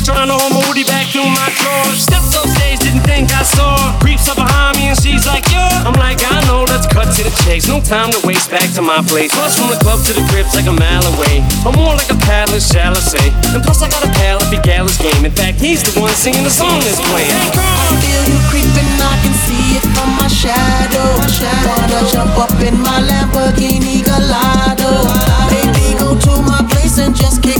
Trying 0.00 0.32
to 0.32 0.36
hold 0.36 0.52
my 0.56 0.62
woody 0.68 0.84
back 0.84 1.12
through 1.12 1.28
my 1.28 1.48
drawers. 1.60 2.02
Steps 2.08 2.32
on 2.36 2.48
stage, 2.56 2.80
didn't 2.80 3.04
think 3.04 3.28
I 3.32 3.44
saw. 3.44 3.76
Creeps 4.00 4.28
up 4.28 4.36
behind 4.36 4.76
me 4.80 4.88
and 4.88 4.98
she's 4.98 5.26
like, 5.26 5.44
yeah. 5.52 5.84
I'm 5.84 5.94
like, 6.00 6.20
I 6.24 6.40
know. 6.48 6.64
Let's 6.64 6.86
cut 6.88 7.12
to 7.16 7.22
the 7.22 7.34
chase. 7.44 7.68
No 7.68 7.80
time 7.80 8.10
to 8.12 8.20
waste. 8.26 8.50
Back 8.50 8.72
to 8.74 8.82
my 8.82 9.04
place. 9.04 9.30
Plus 9.30 9.58
from 9.60 9.68
the 9.68 9.78
club 9.84 10.00
to 10.08 10.12
the 10.12 10.24
crib's 10.32 10.56
like 10.56 10.66
a 10.66 10.74
mile 10.74 11.04
away. 11.14 11.44
I'm 11.68 11.76
more 11.76 11.94
like 11.94 12.08
a 12.08 12.18
paddler, 12.24 12.60
shall 12.60 12.96
I 12.96 13.02
say? 13.04 13.28
And 13.52 13.62
plus 13.62 13.82
I 13.82 13.88
got 13.88 14.02
a 14.02 14.10
pal 14.16 14.40
he 14.50 14.58
Gallus 14.58 14.98
game. 14.98 15.24
In 15.24 15.32
fact, 15.32 15.60
he's 15.60 15.82
the 15.82 15.92
one 16.00 16.12
singing 16.14 16.44
the 16.44 16.50
song 16.50 16.80
that's 16.80 17.00
playing. 17.12 17.30
I 17.30 17.92
feel 18.00 18.22
you 18.26 18.38
creeping, 18.50 18.90
I 18.98 19.14
can 19.22 19.34
see 19.46 19.78
it 19.78 19.84
from 19.94 20.10
my 20.16 20.26
shadow. 20.26 21.08
Wanna 21.68 22.02
jump 22.10 22.34
up 22.40 22.50
in 22.58 22.74
my 22.80 22.98
Lamborghini 23.04 24.02
Gallardo? 24.02 25.06
Maybe 25.52 25.98
go 26.00 26.18
to 26.18 26.32
my 26.42 26.64
place 26.72 26.98
and 26.98 27.14
just 27.14 27.42
kick 27.42 27.59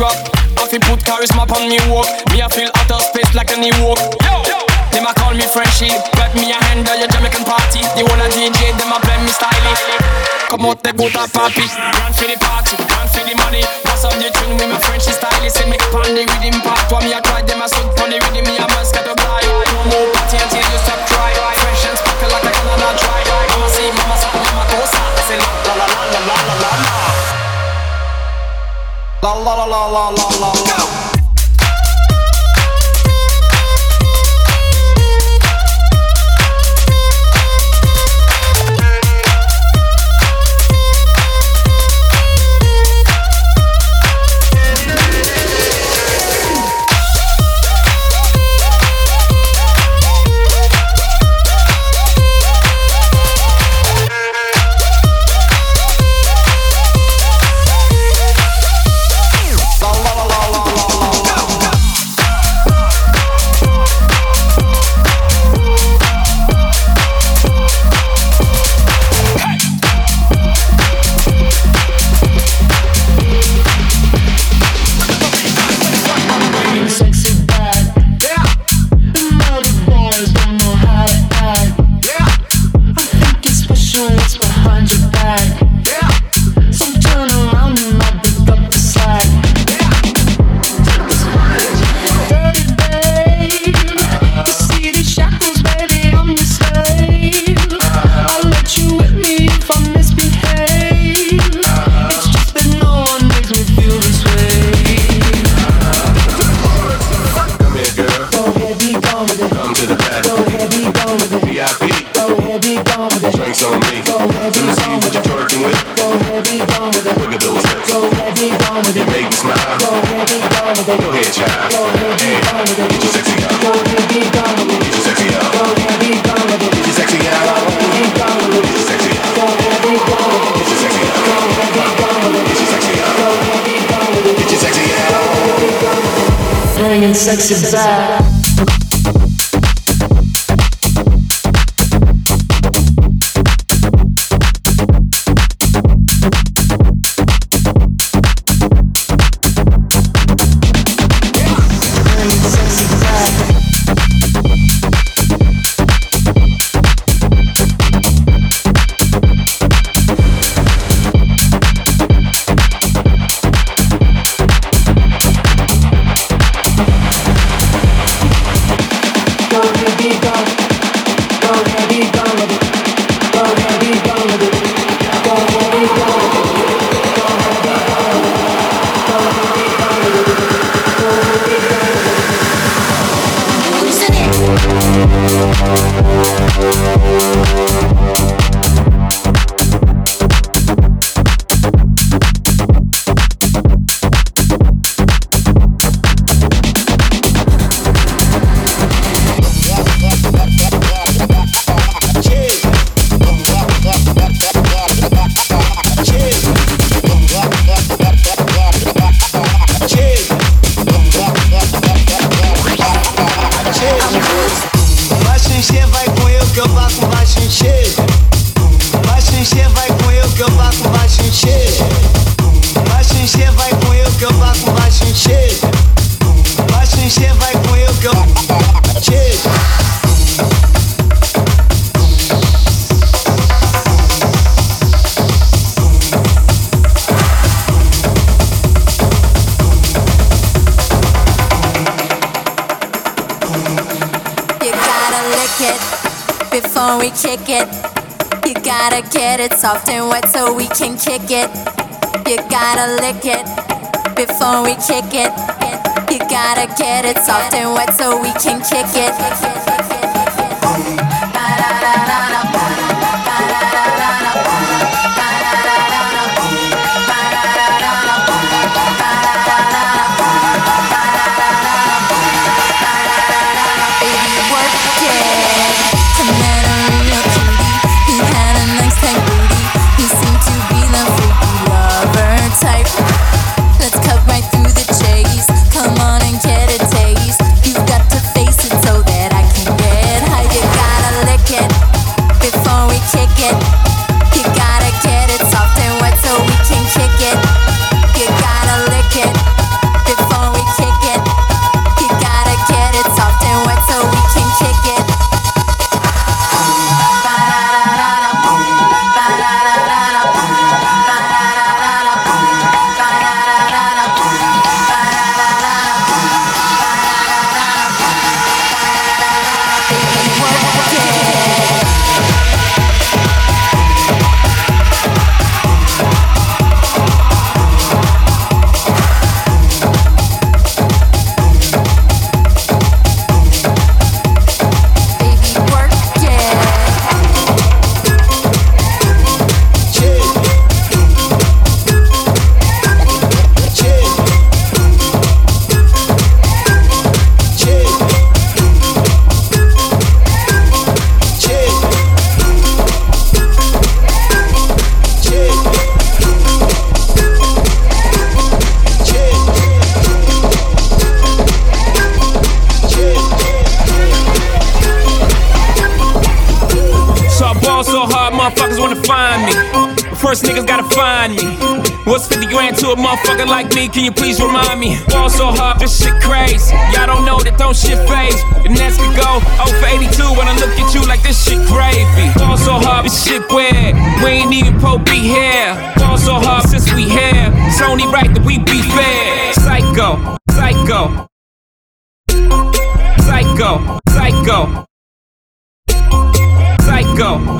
truck. 0.00 0.16
Have 0.56 0.72
put 0.88 1.04
charisma 1.04 1.44
on 1.44 1.68
me 1.68 1.76
walk. 1.92 2.08
Me 2.32 2.40
I 2.40 2.48
feel 2.48 2.72
out 2.72 2.88
of 2.88 3.04
space 3.04 3.28
like 3.36 3.52
a 3.52 3.56
new 3.60 3.76
walk. 3.84 4.00
Yo, 4.24 4.32
yo. 4.48 4.58
Them 4.96 5.04
call 5.12 5.36
me 5.36 5.44
Frenchie, 5.52 5.92
but 6.16 6.32
me 6.32 6.48
hand 6.48 6.88
handle 6.88 6.96
your 6.96 7.10
Jamaican 7.12 7.44
party. 7.44 7.84
The 7.94 8.02
wanna 8.08 8.32
DJ, 8.32 8.72
them 8.80 8.88
I 8.88 8.98
blend 9.04 9.28
me 9.28 9.32
stylish. 9.36 9.84
Come 10.48 10.64
out 10.64 10.80
the 10.82 10.96
gutter, 10.96 11.28
papi. 11.30 11.68
Run 11.68 12.12
for 12.16 12.26
the 12.26 12.36
party, 12.40 12.74
run 12.80 13.06
for 13.12 13.22
the 13.28 13.34
money. 13.44 13.62
Pass 13.84 14.08
up 14.08 14.16
the 14.16 14.32
tune 14.32 14.56
with 14.56 14.72
my 14.72 14.80
Frenchie 14.88 15.12
stylist. 15.12 15.60
And 15.60 15.68
make 15.68 15.84
on 15.92 16.08
the 16.16 16.24
rhythm 16.24 16.58
part. 16.64 16.88
While 16.90 17.04
me 17.04 17.12
I 17.12 17.20
try 17.20 17.44
them, 17.44 17.60
a 17.60 17.68
suck 17.68 17.92
on 18.00 18.08
the 18.10 18.18
rhythm. 18.24 18.48
Me 18.48 18.69
La 29.22 29.34
la 29.34 29.54
la 29.54 29.66
la 29.66 29.90
la 29.90 30.10
la 30.10 30.28
la 30.40 30.52
la. 30.64 31.09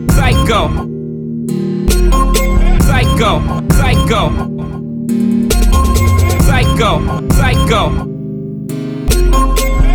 Psycho, 0.08 0.70
psycho. 2.80 3.42
Psycho, 3.68 3.70
psycho. 3.70 4.30
Psycho, 7.30 7.82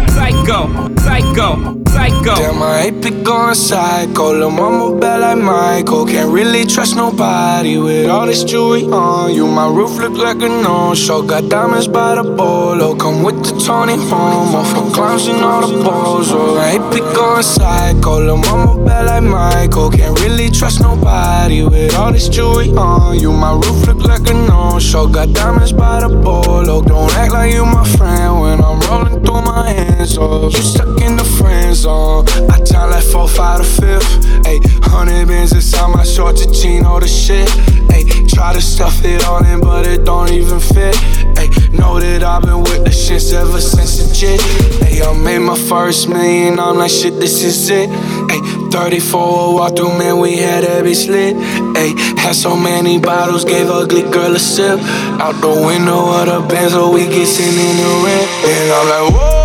psycho. 0.08 0.95
Psycho, 1.06 1.84
psycho. 1.86 2.34
Damn, 2.36 2.58
my 2.58 2.82
hate 2.82 3.00
be 3.00 3.12
going 3.12 3.54
psycho. 3.54 4.34
Lil' 4.34 4.50
mama 4.50 5.00
bad 5.00 5.22
like 5.22 5.38
Michael. 5.38 6.04
Can't 6.08 6.32
really 6.32 6.66
trust 6.66 6.96
nobody 6.96 7.78
with 7.78 8.10
all 8.10 8.26
this 8.26 8.44
jewelry 8.44 8.86
on 8.86 9.32
you. 9.32 9.46
My 9.46 9.68
roof 9.68 10.00
look 10.00 10.14
like 10.14 10.42
a 10.42 10.50
no-show. 10.50 11.22
Got 11.22 11.48
diamonds 11.50 11.88
by 11.88 12.16
the 12.16 12.24
bolo. 12.24 12.96
Come 12.96 13.22
with 13.22 13.38
the 13.46 13.52
Tony 13.64 13.94
Romo 13.94 14.66
for 14.66 14.92
clowns 14.96 15.28
and 15.28 15.44
all 15.44 15.68
the 15.68 15.84
balls. 15.84 16.32
Oh, 16.32 16.58
I 16.58 16.72
hate 16.72 16.90
be 16.92 17.02
going 17.14 17.44
psycho. 17.44 18.26
Lil' 18.26 18.38
mama 18.38 18.84
bad 18.84 19.06
like 19.06 19.24
Michael. 19.24 19.92
Can't 19.92 20.20
really 20.22 20.50
trust 20.50 20.82
nobody 20.82 21.64
with 21.64 21.94
all 21.94 22.12
this 22.12 22.28
jewelry 22.28 22.72
on 22.72 23.20
you. 23.20 23.32
My 23.32 23.54
roof 23.54 23.86
look 23.86 24.04
like 24.04 24.28
a 24.28 24.34
no-show. 24.34 25.08
Got 25.08 25.34
diamonds 25.34 25.72
by 25.72 26.00
the 26.00 26.10
bolo. 26.10 26.82
Don't 26.82 27.14
act 27.14 27.32
like 27.32 27.54
you 27.54 27.64
my 27.64 27.88
friend 27.96 28.42
when 28.42 28.60
I'm 28.60 28.80
rolling 28.90 29.24
through 29.24 29.44
my 29.44 29.70
hands. 29.70 30.18
Oh, 30.18 30.50
You 30.50 30.64
stuck 30.96 31.10
in 31.10 31.18
the 31.18 31.24
friend 31.24 31.76
zone. 31.76 32.26
I 32.50 32.60
time 32.60 32.92
like 32.92 33.04
four, 33.04 33.28
five 33.28 33.60
to 33.60 33.66
fifth. 33.66 34.26
Ayy, 34.46 34.60
hundred 34.84 35.28
bins 35.28 35.54
inside 35.54 35.94
my 35.94 36.04
short 36.04 36.38
to 36.38 36.52
chino 36.52 37.00
the 37.00 37.08
shit. 37.08 37.48
Ayy, 37.90 38.28
try 38.30 38.54
to 38.54 38.62
stuff 38.62 39.04
it 39.04 39.24
all 39.26 39.44
in, 39.44 39.62
but 39.62 39.88
it 39.88 40.06
don't 40.06 40.32
even 40.32 40.60
fit. 40.60 40.96
Ayy, 41.36 41.74
know 41.74 42.00
that 42.00 42.24
I've 42.24 42.44
been 42.44 42.62
with 42.62 42.84
the 42.84 42.92
shits 42.92 43.34
ever 43.34 43.62
since 43.62 43.98
the 43.98 44.14
jit. 44.14 44.40
Ayy, 44.82 45.02
I 45.02 45.18
made 45.18 45.40
my 45.40 45.58
first 45.58 46.08
million. 46.08 46.60
I'm 46.60 46.78
like, 46.78 46.92
shit, 46.92 47.20
this 47.20 47.44
is 47.44 47.70
it. 47.70 47.90
Ayy, 47.90 48.72
34 48.72 49.56
walk 49.56 49.76
through, 49.76 49.98
man, 49.98 50.20
we 50.20 50.38
had 50.38 50.64
every 50.64 50.92
bitch 50.92 51.10
lit. 51.10 51.36
Ayy, 51.76 52.18
had 52.18 52.36
so 52.36 52.56
many 52.56 53.00
bottles, 53.00 53.46
gave 53.46 53.70
ugly 53.70 54.04
girl 54.04 54.36
a 54.36 54.40
sip. 54.40 54.80
Out 55.20 55.40
the 55.42 55.50
window 55.50 56.12
of 56.20 56.26
the 56.28 56.48
Benz, 56.48 56.74
so 56.74 56.92
we 56.92 57.06
get 57.06 57.26
sent 57.26 57.56
in 57.56 57.78
the 57.78 57.90
rent. 58.06 58.30
And 58.46 58.72
I'm 58.72 58.90
like, 58.90 59.14
whoa, 59.14 59.45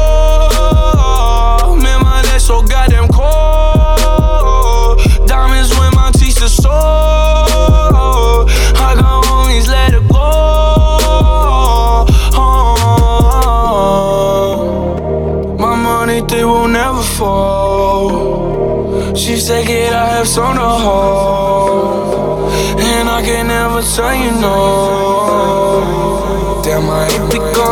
I 20.21 20.23
have 20.23 20.29
some 20.29 20.57
hold. 20.59 22.53
And 22.79 23.09
I 23.09 23.23
can 23.23 23.47
never 23.47 23.81
tell 23.81 24.15
you 24.15 24.33
no. 24.39 25.00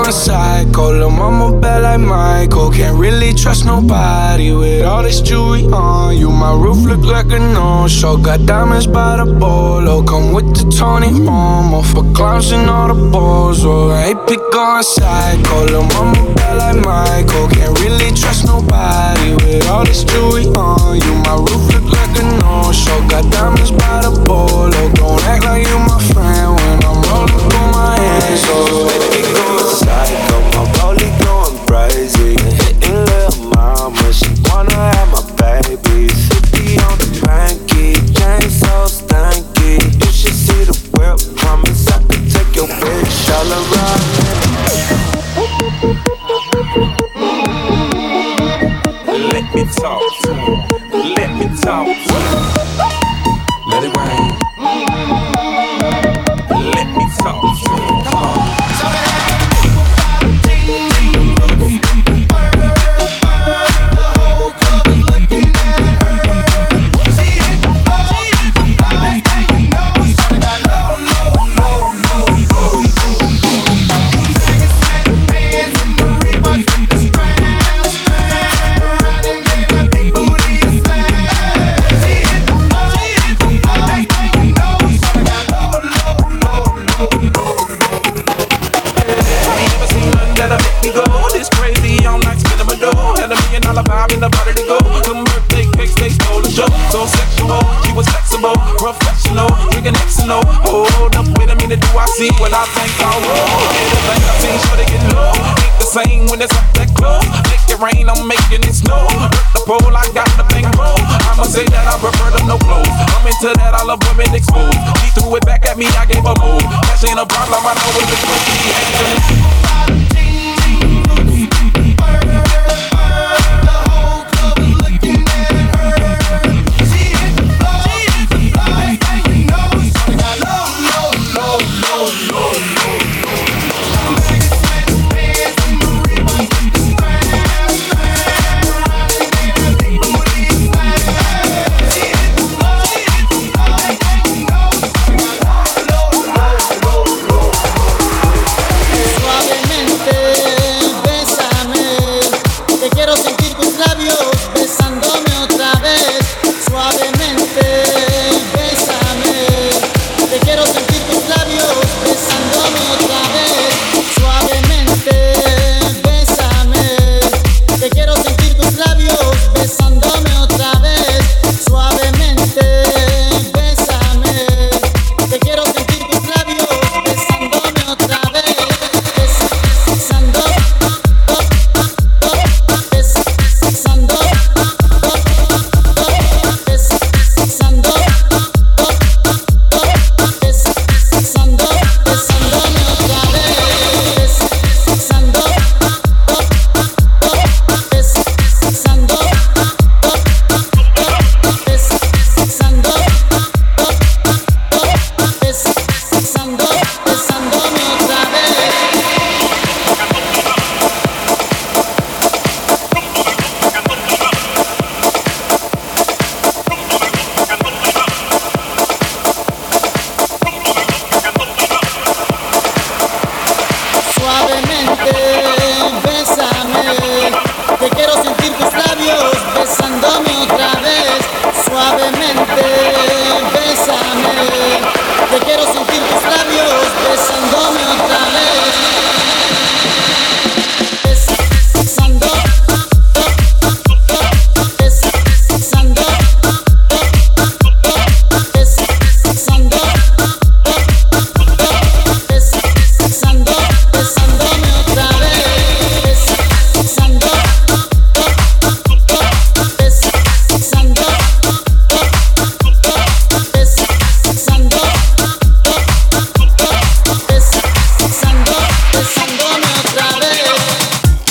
Be 0.08 0.12
going 0.12 0.24
psycho. 0.24 0.92
Lil' 0.92 1.10
mama 1.10 1.60
bad 1.60 1.82
like 1.82 2.00
Michael. 2.00 2.70
Can't 2.70 2.96
really 2.98 3.34
trust 3.34 3.66
nobody 3.66 4.52
with 4.52 4.82
all 4.86 5.02
this 5.02 5.20
jewelry 5.20 5.66
on 5.66 6.16
you. 6.16 6.30
My 6.30 6.54
roof 6.54 6.78
look 6.78 7.04
like 7.04 7.26
a 7.26 7.38
no-show. 7.38 8.16
Got 8.16 8.46
diamonds 8.46 8.86
by 8.86 9.16
the 9.18 9.26
bolo. 9.26 10.02
Come 10.02 10.32
with 10.32 10.48
the 10.56 10.64
Tony 10.74 11.08
Romo 11.08 11.84
for 11.84 12.10
clowns 12.14 12.52
and 12.52 12.70
all 12.70 12.88
the 12.88 13.10
balls. 13.10 13.66
Ain't 13.66 14.26
be 14.26 14.36
going 14.50 14.82
psycho. 14.82 15.66
Lil' 15.66 15.84
mama 15.92 16.34
bad 16.34 16.56
like 16.56 16.78
Michael. 16.86 17.48
Can't 17.48 17.78
really 17.80 18.10
trust 18.16 18.46
nobody 18.46 19.34
with 19.44 19.68
all 19.68 19.84
this 19.84 20.04
jewelry 20.04 20.46
on 20.56 20.96
you. 20.96 21.14
My 21.28 21.36
roof 21.36 21.64
look 21.74 21.84
like 21.92 22.16
a 22.16 22.24
no-show. 22.40 22.98
Got 23.08 23.30
diamonds 23.30 23.72
by 23.72 24.00
the 24.00 24.24
bolo. 24.24 24.70
Don't 24.94 25.17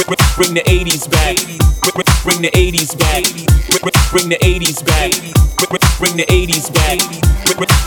Bring 0.07 0.53
the 0.53 0.61
80s 0.61 1.11
back. 1.11 1.35
Bring 2.23 2.41
the 2.41 2.49
80s 2.51 2.97
back. 2.97 3.25
Bring 4.11 4.29
the 4.29 4.37
80s 4.37 4.85
back. 4.85 5.11
Bring 5.99 6.15
the 6.15 6.23
80s 6.23 6.71
back. 6.71 6.99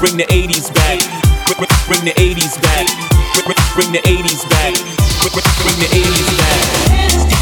Bring 0.01 0.18
the 0.18 0.27
80s 0.27 0.68
back. 0.75 1.01
Bring 1.89 2.05
the 2.05 2.12
80s 2.12 2.61
back. 2.61 2.87
Bring 3.75 3.93
the 3.93 4.01
80s 4.03 4.45
back. 4.51 4.75
Bring 5.33 5.79
the 5.81 5.89
80s 5.89 6.39
back. 7.33 7.39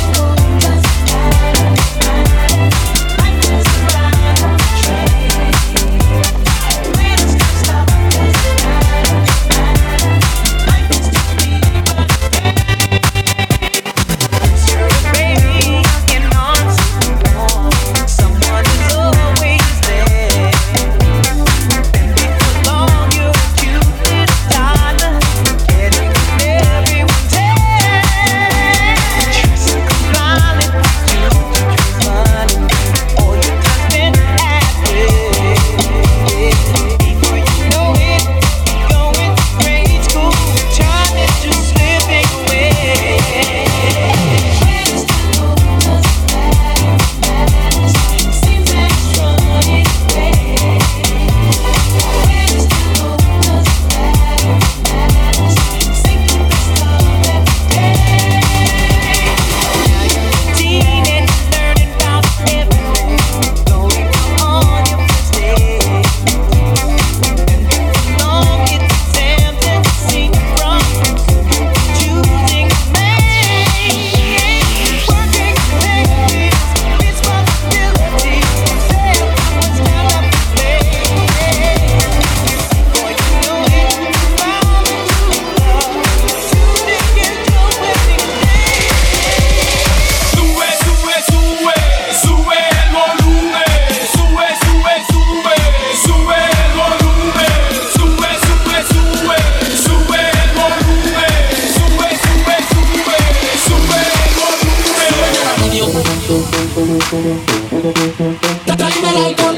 Tráeme 107.09 109.09
el 109.09 109.17
alcohol. 109.17 109.57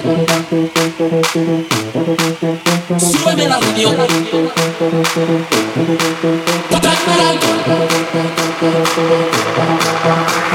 Súbeme 2.97 3.49
la 3.49 3.59
radio. 3.59 3.91
Tráeme 6.71 7.13
el 7.13 7.21
alcohol. 7.27 7.59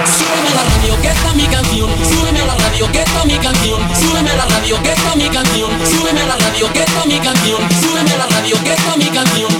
Súbeme 0.07 0.55
la 0.55 0.63
radio, 0.63 0.95
que 1.01 1.09
esta 1.09 1.27
es 1.27 1.35
mi 1.35 1.47
canción. 1.47 1.89
Súbeme 2.07 2.45
la 2.45 2.55
radio, 2.55 2.89
que 2.89 3.01
esta 3.01 3.19
es 3.19 3.25
mi 3.25 3.37
canción. 3.39 3.81
Súbeme 3.99 4.33
la 4.33 4.45
radio, 4.45 4.81
que 4.81 4.93
esta 4.93 5.09
es 5.09 5.17
mi 5.17 5.29
canción. 5.29 5.71
Súbeme 5.85 6.25
la 6.25 6.37
radio, 6.37 6.71
que 6.71 6.79
esta 6.79 7.01
es 7.01 7.07
mi 7.07 7.19
canción. 7.19 7.61
Súbeme 7.81 8.17
la 8.17 8.25
radio, 8.27 8.57
que 8.63 8.71
esta 8.71 8.91
es 8.91 8.97
mi 8.97 9.09
canción. 9.09 9.51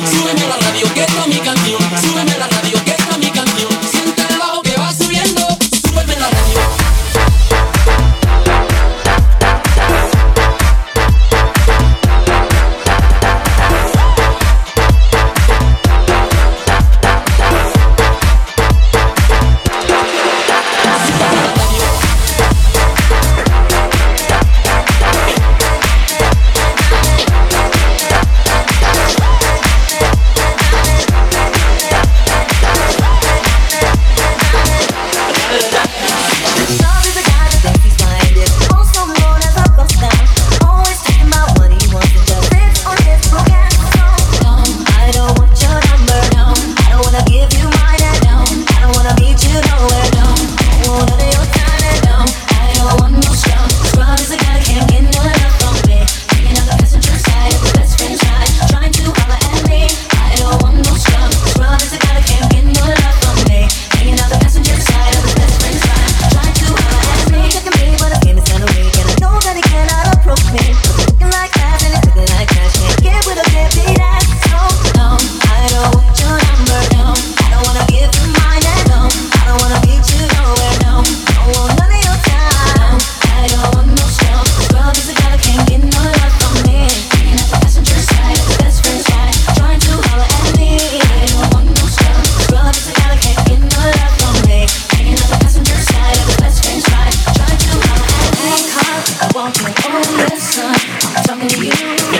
walking 99.36 99.67
on 99.67 100.01
the 100.15 100.38
sun. 100.38 100.73
I'm 101.13 101.23
talking 101.25 101.49
to 101.49 101.57
you, 101.65 101.71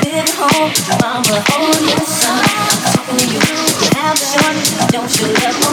living 0.04 0.28
mama, 1.00 1.40
talking 2.92 3.18
to 3.20 3.26
you, 3.32 3.40
don't 4.92 5.20
you 5.20 5.28
love 5.28 5.60
me? 5.60 5.65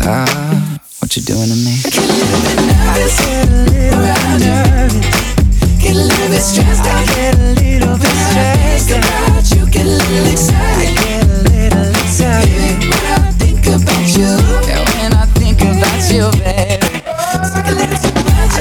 What 0.00 1.14
you 1.14 1.22
doing 1.22 1.48
to 1.48 1.56
me? 1.56 1.76
Get 1.84 1.98
a 1.98 2.00
little 2.00 2.40
bit 2.40 2.56
nervous, 2.56 3.16
get 3.20 3.48
a 3.48 3.60
little 3.68 4.00
bit 4.00 4.40
nervous. 4.40 5.06
Get 5.78 5.92
a 5.92 6.00
little 6.00 6.28
bit 6.28 6.40
stressed 6.40 6.86
out, 6.86 7.06
get 7.06 7.34
a 7.34 7.52
little 7.60 7.98
bit 7.98 8.16
stressed 8.30 8.90
you. 9.54 9.66
Get 9.70 9.84
a 9.84 9.88
little 9.88 10.32
excited, 10.32 10.96
get 10.96 11.24
a 11.24 11.28
little 11.50 11.90
excited. 11.90 12.80
Baby, 12.80 12.88
when 12.88 13.04
I 13.12 13.30
think 13.36 13.66
about 13.66 14.08
you, 14.16 14.30
when 14.96 15.12
I 15.12 15.26
think 15.36 15.60
about 15.60 16.10
you, 16.10 16.30
baby. 16.40 17.04
A 17.60 17.72
little 17.76 17.98
too 18.00 18.12
much, 18.24 18.56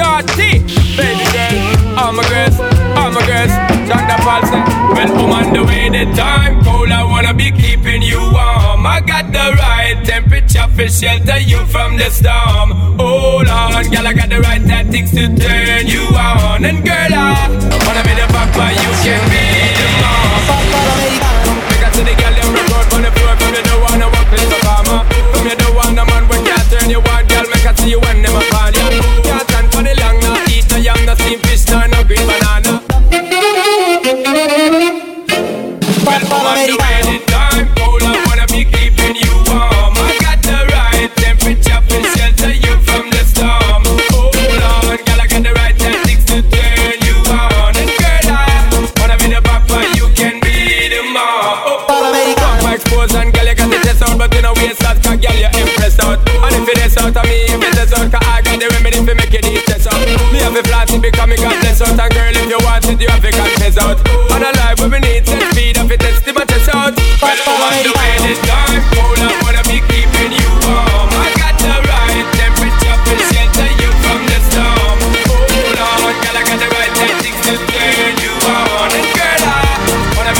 shorty. 0.00 0.64
Baby 0.96 1.26
girl, 1.32 1.98
all 2.00 2.12
my 2.12 2.24
girls, 2.32 2.56
all 2.96 3.10
my 3.12 3.22
girls. 3.28 3.52
Jack 3.88 4.04
the 4.08 4.16
Paulson. 4.24 4.62
When 4.96 5.08
I'm 5.20 5.32
on 5.38 5.52
the 5.52 5.62
way, 5.64 5.88
the 5.88 6.04
time 6.16 6.62
cold. 6.64 6.90
I 6.90 7.04
wanna 7.04 7.34
be 7.34 7.50
keeping 7.50 8.02
you 8.02 8.20
warm. 8.36 8.86
I 8.86 9.00
got 9.00 9.32
the 9.32 9.46
right 9.62 9.98
temperature 10.04 10.68
for 10.74 10.88
shelter 10.88 11.38
you 11.38 11.60
from 11.66 11.96
the 11.96 12.08
storm. 12.10 12.98
Hold 12.98 13.48
on, 13.48 13.84
girl, 13.92 14.06
I 14.06 14.12
got 14.12 14.28
the 14.28 14.40
right 14.40 14.62
tactics 14.64 15.10
to 15.12 15.24
turn 15.36 15.86
you 15.86 16.04
on. 16.16 16.64
And 16.64 16.84
girl, 16.84 17.12
I 17.12 17.48
wanna 17.86 18.02
be 18.08 18.14
the 18.20 18.26
papa 18.34 18.64
you 18.82 18.90
can 19.04 19.22
be. 19.30 19.49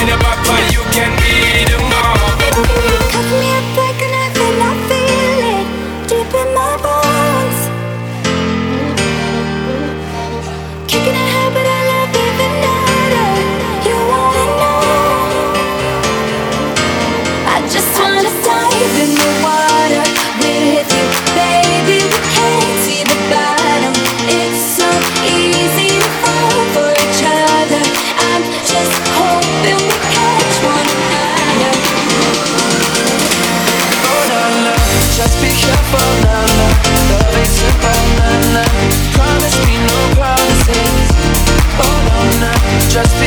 in 0.00 0.06
the 0.08 0.29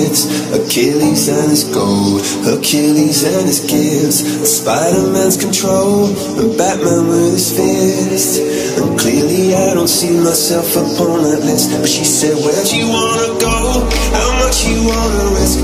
kids, 0.00 0.24
Achilles 0.52 1.28
and 1.28 1.50
his 1.50 1.64
gold, 1.64 2.20
Achilles 2.46 3.24
and 3.24 3.46
his 3.46 3.60
gifts, 3.60 4.24
Spider-Man's 4.48 5.36
control, 5.36 6.08
and 6.40 6.56
Batman 6.56 7.08
with 7.08 7.32
his 7.32 7.52
fist. 7.56 8.40
And 8.80 8.98
clearly 8.98 9.54
I 9.54 9.74
don't 9.74 9.88
see 9.88 10.16
myself 10.16 10.72
upon 10.72 11.22
that 11.24 11.40
list, 11.44 11.70
but 11.80 11.88
she 11.88 12.04
said, 12.04 12.34
where'd 12.36 12.70
you 12.72 12.88
wanna 12.88 13.38
go? 13.40 13.84
How 14.16 14.30
much 14.40 14.64
you 14.66 14.78
wanna 14.88 15.24
risk? 15.36 15.60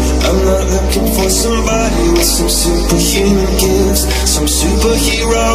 not 0.47 0.62
looking 0.70 1.09
for 1.11 1.28
somebody 1.28 2.05
with 2.14 2.22
some 2.24 2.49
superhuman 2.49 3.51
gifts, 3.59 4.07
some 4.30 4.47
superhero, 4.47 5.47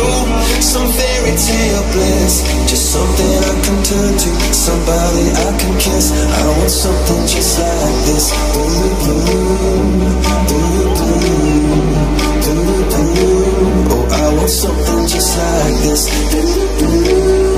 some 0.59 0.87
fairy 0.91 1.31
tale 1.31 1.83
bliss. 1.95 2.43
Just 2.67 2.91
something 2.91 3.33
I 3.39 3.55
can 3.63 3.79
turn 3.87 4.13
to, 4.19 4.29
somebody 4.51 5.25
I 5.31 5.49
can 5.59 5.73
kiss. 5.79 6.11
I 6.11 6.43
want 6.59 6.69
something 6.69 7.23
just 7.25 7.59
like 7.59 7.99
this. 8.07 8.25
Blue, 8.51 8.91
blue, 8.99 9.31
blue, 10.47 10.91
blue, 10.99 11.31
blue, 12.43 12.83
blue. 12.91 13.31
Oh, 13.95 14.05
I 14.11 14.35
want 14.35 14.49
something 14.49 15.07
just 15.07 15.37
like 15.39 15.77
this. 15.87 16.01
Blue, 16.31 16.67
blue. 16.79 17.50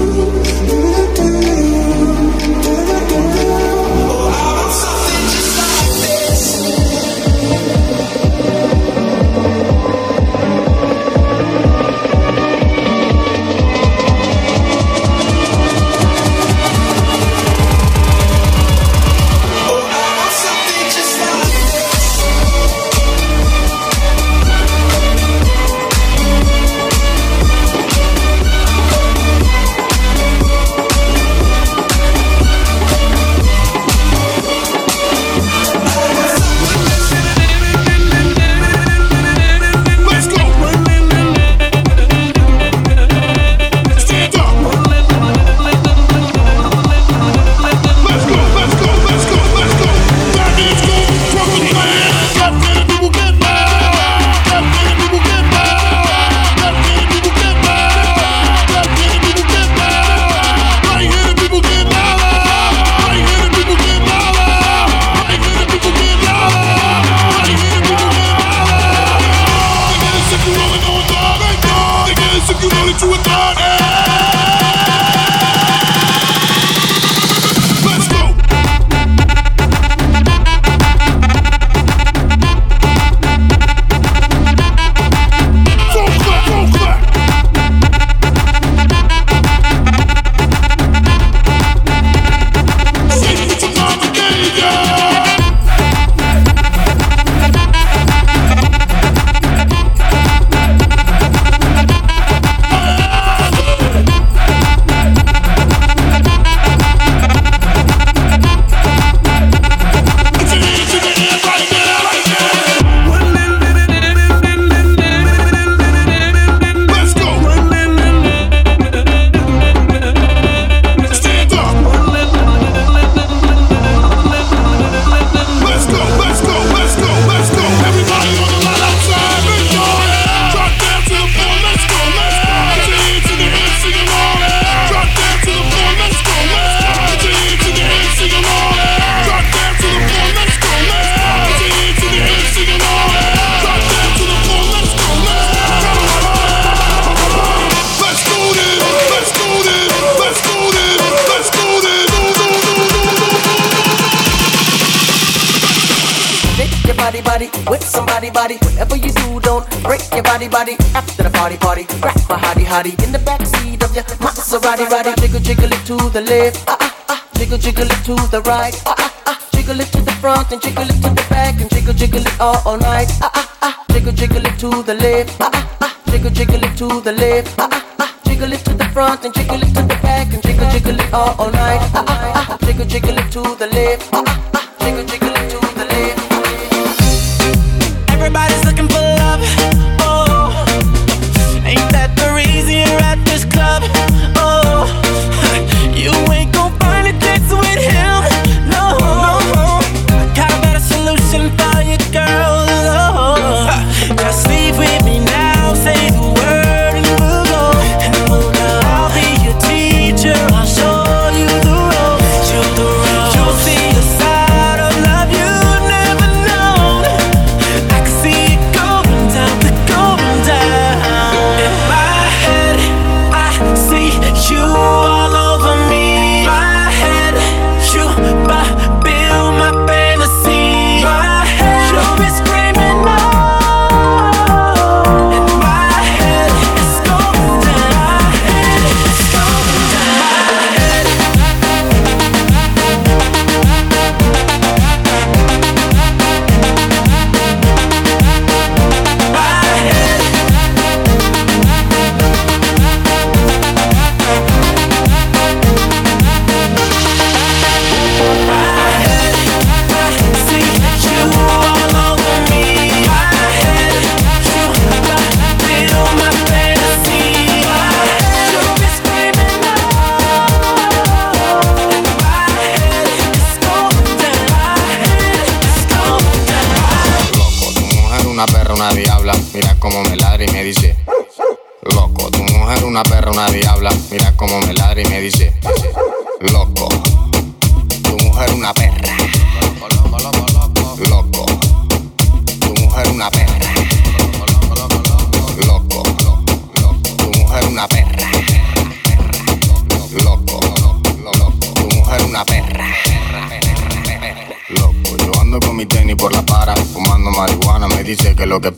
Right, 168.60 168.92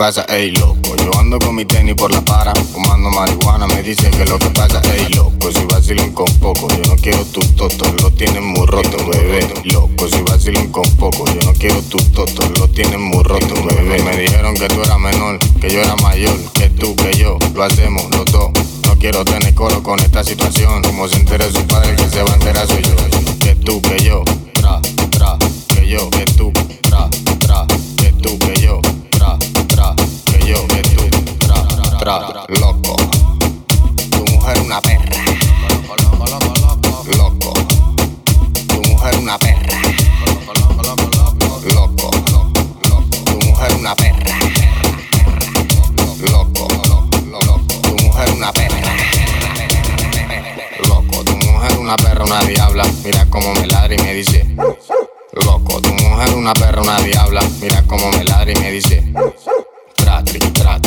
pasa, 0.06 0.24
ey 0.30 0.52
loco. 0.52 0.96
Yo 0.98 1.20
ando 1.20 1.40
con 1.40 1.56
mi 1.56 1.66
tenis 1.66 1.96
por 1.96 2.12
la 2.12 2.22
para, 2.22 2.54
fumando 2.54 3.10
marihuana, 3.10 3.66
me 3.66 3.82
dice 3.82 4.12
que 4.12 4.24
lo 4.26 4.38
que 4.38 4.52
pasa, 4.52 4.80
ey 4.94 5.12
loco. 5.16 5.52
Si 5.52 5.66
vacilan 5.66 6.12
con 6.12 6.32
poco, 6.38 6.68
yo 6.70 6.84
no 6.88 6.96
quiero 6.96 7.26
tus 7.26 7.56
totos, 7.56 7.92
lo 8.04 8.12
tienen 8.12 8.46
muy 8.46 8.68
roto, 8.68 8.98
bebé. 9.10 9.48
Loco, 9.64 10.08
si 10.08 10.22
vacilan 10.22 10.72
con 10.72 10.88
poco, 10.98 11.26
yo 11.26 11.42
no 11.44 11.54
quiero 11.54 11.82
tus 11.82 12.12
totos, 12.12 12.52
lo 12.60 12.68
tienen 12.68 13.02
muy 13.02 13.24
roto, 13.24 13.56
bebé. 13.66 14.04
Me 14.04 14.16
dijeron 14.16 14.54
que 14.54 14.68
tú 14.68 14.84
eras 14.84 15.00
menor, 15.00 15.40
que 15.60 15.74
yo 15.74 15.82
era 15.82 15.96
mayor, 15.96 16.38
que 16.54 16.70
tú, 16.70 16.96
que 16.96 17.18
yo, 17.18 17.40
lo 17.56 17.64
hacemos 17.64 18.04
los 18.12 18.26
dos. 18.26 18.52
No 18.86 18.96
quiero 19.00 19.26
tener 19.26 19.56
coro 19.56 19.82
con 19.82 20.00
esta 20.02 20.24
situación, 20.24 20.84
como 20.84 21.08
se 21.08 21.16
entere 21.16 21.52
su 21.52 21.66
padre, 21.66 21.96
que 21.96 22.08
se 22.08 22.22
va 22.22 22.30
a 22.30 22.36
enterar 22.36 22.68
soy 22.68 22.84
yo. 22.84 22.96
Que 23.40 23.56
tú, 23.56 23.82
que 23.82 24.04
yo, 24.04 24.24
tra, 24.54 24.80
tra, 25.10 25.36
que 25.70 25.88
yo, 25.88 26.12
que 26.12 26.26
tú, 26.38 26.54
loco. 32.06 32.96
Tu 34.12 34.26
mujer 34.32 34.62
una 34.62 34.80
perra. 34.80 35.18
Loco. 37.18 37.54
Tu 38.68 38.82
mujer 38.84 39.18
una 39.18 39.40
perra. 39.40 39.82
Loco. 41.74 42.12
Tu 43.26 43.40
mujer 43.42 43.76
una 43.76 43.96
perra. 43.96 44.40
Loco. 46.22 46.70
Tu 47.82 47.96
mujer 48.06 48.32
una 48.40 48.54
perra. 48.54 48.86
Loco, 50.88 51.24
tu 51.24 51.36
mujer 51.38 51.78
una 51.80 51.96
perra, 51.98 52.24
una 52.24 52.42
diabla. 52.44 52.84
Mira 53.04 53.26
cómo 53.32 53.54
me 53.56 53.66
ladra 53.66 53.96
y 53.96 53.98
me 53.98 54.14
dice. 54.14 54.46
Loco, 55.34 55.82
tu 55.82 55.92
mujer 55.94 56.36
una 56.36 56.54
perra, 56.54 56.82
una 56.84 57.00
diabla. 57.00 57.42
Mira 57.60 57.82
cómo 57.88 58.12
me 58.12 58.24
ladra 58.24 58.52
y 58.52 58.56
me 58.56 58.72
dice. 58.72 59.12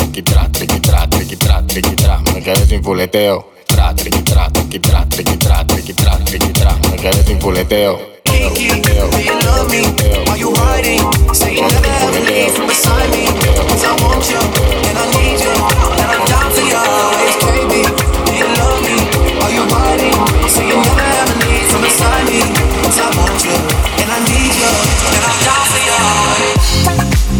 Triqui, 0.09 0.23
tra, 0.23 0.47
triqui, 0.49 0.79
tra, 0.79 1.05
triqui, 1.07 1.37
tra, 1.37 1.63
triqui, 1.67 1.93
tra. 1.93 2.19
Me 2.33 2.41
quedé 2.41 2.65
sin 2.65 2.81
fuleteo. 2.81 3.51
Tra, 3.67 3.93
triqui, 3.93 4.23
tra, 4.23 4.49
triqui, 4.51 4.79
tra, 4.79 5.05
triqui, 5.07 5.37
tra, 5.37 5.63
triqui, 5.63 5.93
tra, 5.93 6.17
triqui, 6.23 6.51
tra. 6.51 6.75
Me 6.89 6.95
quedé 6.95 7.23
sin 7.23 7.39
fuleteo. 7.39 8.17
Do 8.25 8.33
you 8.57 8.81
love 9.45 9.69
me? 9.69 9.85
Are 10.25 10.35
you? 10.35 10.51
Say 11.31 11.53
you 11.53 11.61
never 11.61 11.85
ever 11.85 12.21
leave 12.25 12.53
from 12.55 12.65
beside 12.65 13.11
me. 13.11 13.27
'Cause 13.67 13.85
I 13.85 13.93
want 14.01 14.27
you, 14.27 14.41
and 14.89 14.97
I 14.97 15.05
need 15.13 15.39
you, 15.39 15.53
and 15.99 16.09
I'm 16.09 16.25
down 16.25 16.49
for 16.53 16.65
you 16.65 16.81
baby. 17.45 17.83
Do 18.25 18.33
you 18.33 18.47
love 18.57 18.81
me? 18.81 18.97
Are 19.43 19.51
you 19.53 19.63
hiding? 19.69 20.17
Say 20.49 20.65
you 20.69 20.75
never 20.75 20.98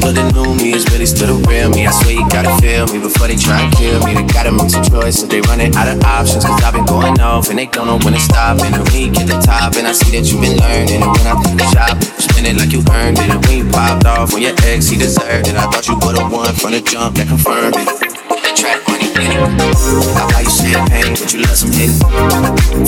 But 0.02 0.16
the 0.16 0.26
new 0.32 0.56
me 0.56 0.74
is 0.74 0.88
really 0.92 1.06
still 1.06 1.28
the 1.28 1.38
real 1.48 1.70
me. 1.70 1.86
I 1.86 1.92
swear 1.92 2.16
you 2.16 2.26
gotta 2.30 2.56
feel 2.62 2.88
me 2.88 3.00
before 3.00 3.28
they 3.28 3.36
try 3.36 3.62
and 3.62 3.72
kill 3.76 4.00
me. 4.06 4.16
They 4.16 4.24
gotta 4.24 4.52
make 4.52 4.70
some 4.70 4.84
choices. 4.84 5.28
They 5.28 5.42
running 5.42 5.76
out 5.76 5.88
of 5.88 6.04
options. 6.04 6.46
Cause 6.46 6.62
I've 6.64 6.74
been 6.74 6.86
going 6.86 7.20
off 7.20 7.50
and 7.50 7.60
they 7.60 7.68
don't 7.68 7.88
know 7.88 8.00
when 8.04 8.14
to 8.14 8.20
stop. 8.20 8.60
And 8.62 8.76
when 8.76 9.02
you 9.02 9.12
get 9.12 9.28
the 9.28 9.40
top, 9.44 9.76
and 9.76 9.88
I 9.88 9.92
see 9.92 10.16
that 10.18 10.26
you've 10.32 10.42
been 10.42 10.58
learning. 10.58 11.04
And 11.04 11.12
when 11.12 11.26
I 11.28 11.36
take 11.44 11.58
the 11.58 11.68
shop, 11.76 12.00
spend 12.20 12.48
it 12.48 12.56
like 12.58 12.72
you 12.72 12.82
earned 12.92 13.20
it. 13.20 13.30
And 13.30 13.40
when 13.46 13.66
you 13.66 13.68
popped 13.72 14.06
off 14.06 14.34
on 14.34 14.42
your 14.42 14.56
ex, 14.64 14.88
he 14.88 14.98
deserved 14.98 15.48
it. 15.48 15.56
I 15.56 15.68
thought 15.68 15.88
you 15.88 15.96
would've 16.00 16.32
one 16.32 16.56
from 16.56 16.72
the 16.72 16.82
jump 16.82 17.18
that 17.18 17.28
confirmed 17.28 17.76
it. 17.78 18.39
Track 18.56 18.82
money, 18.88 19.08
Benny. 19.14 19.38
I 19.38 20.28
buy 20.32 20.42
you 20.42 20.50
champagne, 20.50 21.14
but 21.16 21.32
you 21.34 21.40
love 21.42 21.56
some 21.56 21.72
hit. 21.72 21.92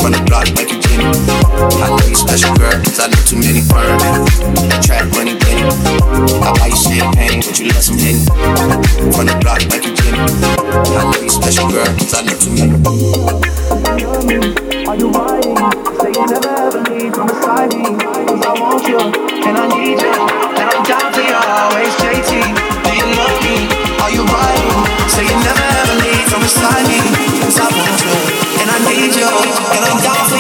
From 0.02 0.12
the 0.12 0.22
block 0.28 0.48
like 0.56 0.70
you 0.72 0.80
Jenny. 0.82 1.06
I 1.06 1.88
know 1.88 2.08
you 2.08 2.16
special 2.16 2.54
girl, 2.58 2.76
cause 2.84 3.00
I 3.00 3.08
know 3.08 3.22
too 3.24 3.38
many 3.40 3.62
burn 3.70 4.00
it. 4.02 4.84
Track 4.84 5.08
money, 5.16 5.38
Benny. 5.40 5.64
I 6.44 6.52
buy 6.60 6.68
you 6.68 6.76
champagne, 6.76 7.40
but 7.46 7.56
you 7.60 7.72
love 7.72 7.84
some 7.84 7.98
hit. 7.98 8.20
From 9.16 9.26
the 9.32 9.36
block 9.40 9.64
like 9.72 9.86
you 9.86 9.94
Jenny. 9.96 10.20
I 10.20 11.08
know 11.08 11.22
you 11.22 11.30
special 11.30 11.70
girl, 11.72 11.88
cause 11.96 12.14
I 12.14 12.22
know 12.28 12.36
too 12.36 12.52
many. 12.52 12.76
Are 14.88 14.98
you 14.98 15.08
hiding? 15.14 15.56
Say 16.02 16.12
you 16.12 16.26
never 16.28 16.52
ever 16.52 16.82
leave 16.92 17.14
from 17.16 17.28
beside 17.28 17.72
me. 17.78 17.96
'Cause 17.96 18.44
I 18.44 18.54
want 18.60 18.84
you, 18.88 19.00
and 19.00 19.56
I 19.58 19.66
need 19.72 20.02
you, 20.04 20.12
and 20.60 20.68
I'm 20.68 20.84
down 20.84 21.14
for 21.14 21.22
you 21.24 21.36
always, 21.36 21.96
JT. 22.02 22.44
Do 22.84 22.92
you 22.92 23.08
love 23.16 23.40
me? 23.40 23.56
Are 24.04 24.12
you 24.12 24.26
hiding? 24.28 24.71
Say 25.12 25.26
you 25.28 25.38
never 25.44 25.68
ever 25.82 25.96
leave 26.04 26.26
from 26.32 26.42
beside 26.42 26.88
me. 26.88 27.00
'Cause 27.42 27.60
I 27.60 27.68
want 27.78 27.98
you, 28.04 28.16
and 28.62 28.68
I 28.76 28.80
need 28.88 29.12
you, 29.20 29.28
and 29.76 29.82
I'm 29.90 30.00
down 30.08 30.24
for 30.32 30.40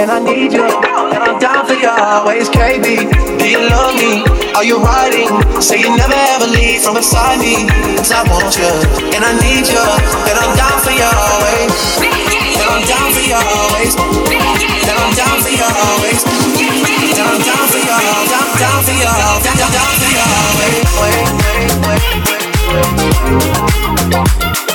and 0.00 0.10
I 0.10 0.18
need 0.18 0.52
you, 0.56 0.64
and 0.64 1.20
I'm 1.20 1.36
down 1.36 1.68
for 1.68 1.76
you 1.76 1.92
always, 1.92 2.48
KB. 2.48 3.04
Do 3.36 3.44
you 3.44 3.60
love 3.68 3.92
me? 4.00 4.24
Are 4.56 4.64
you 4.64 4.80
riding? 4.80 5.28
Say 5.60 5.76
you 5.76 5.92
never 5.92 6.16
ever 6.32 6.48
leave 6.48 6.80
from 6.80 6.96
beside 6.96 7.36
me. 7.36 7.68
Cause 8.00 8.08
I 8.08 8.24
want 8.24 8.56
you, 8.56 8.64
and 9.12 9.20
I 9.20 9.36
need 9.44 9.68
you, 9.68 9.84
and 10.24 10.36
I'm 10.40 10.56
down 10.56 10.80
for 10.80 10.96
you 10.96 11.04
always. 11.04 11.68
And 12.00 12.64
I'm 12.64 12.80
down 12.88 13.12
for 13.12 13.20
you 13.20 13.36
always. 13.36 13.92
And 13.92 14.96
I'm 14.96 15.12
down 15.12 15.36
for 15.44 15.52
you 15.52 15.68
always. 15.68 16.24
And 16.24 17.20
I'm 17.20 17.40
down 17.44 17.64
for 17.68 17.76
you, 17.76 17.92
down, 17.92 18.48
down 18.56 18.80
for 18.80 18.96
you, 18.96 19.04
down, 19.04 19.68
down, 19.68 19.92
for 20.00 20.08
you 20.08 20.24
always. 20.24 20.80
Wait, 20.96 21.28
wait, 21.44 21.76
wait, 21.84 22.08
wait. 22.48 22.60
fucking 24.40 24.69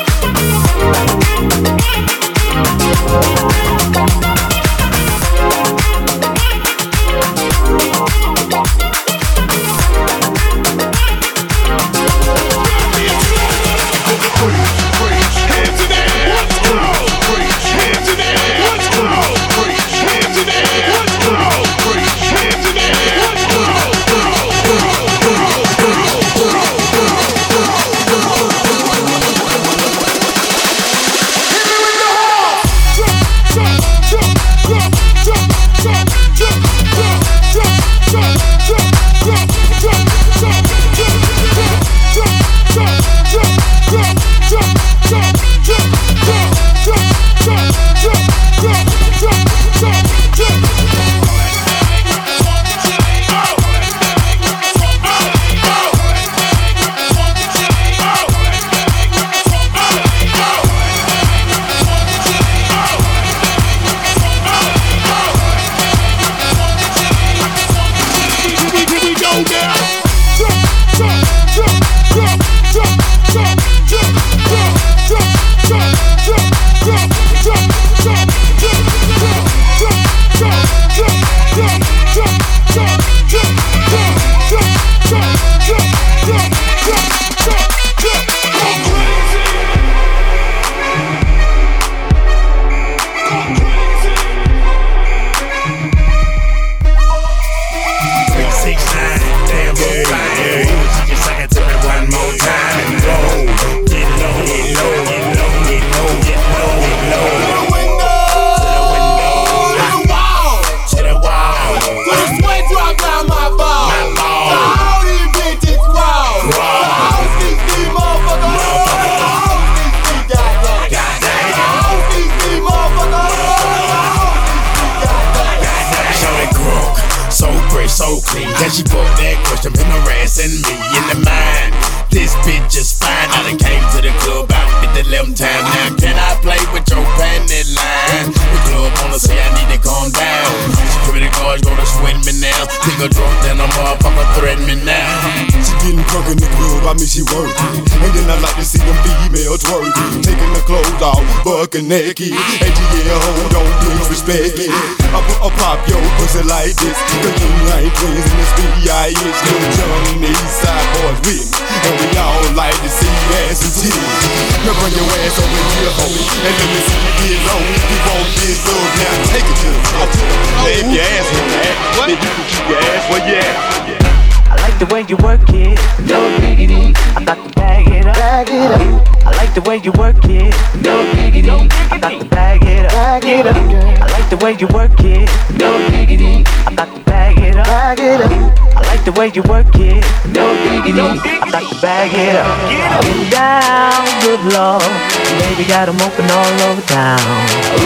lord. 194.53 195.14
Baby 195.45 195.65
got 195.69 195.87
'em 195.87 196.01
open 196.01 196.25
all 196.31 196.53
over 196.67 196.81
town. 196.81 197.19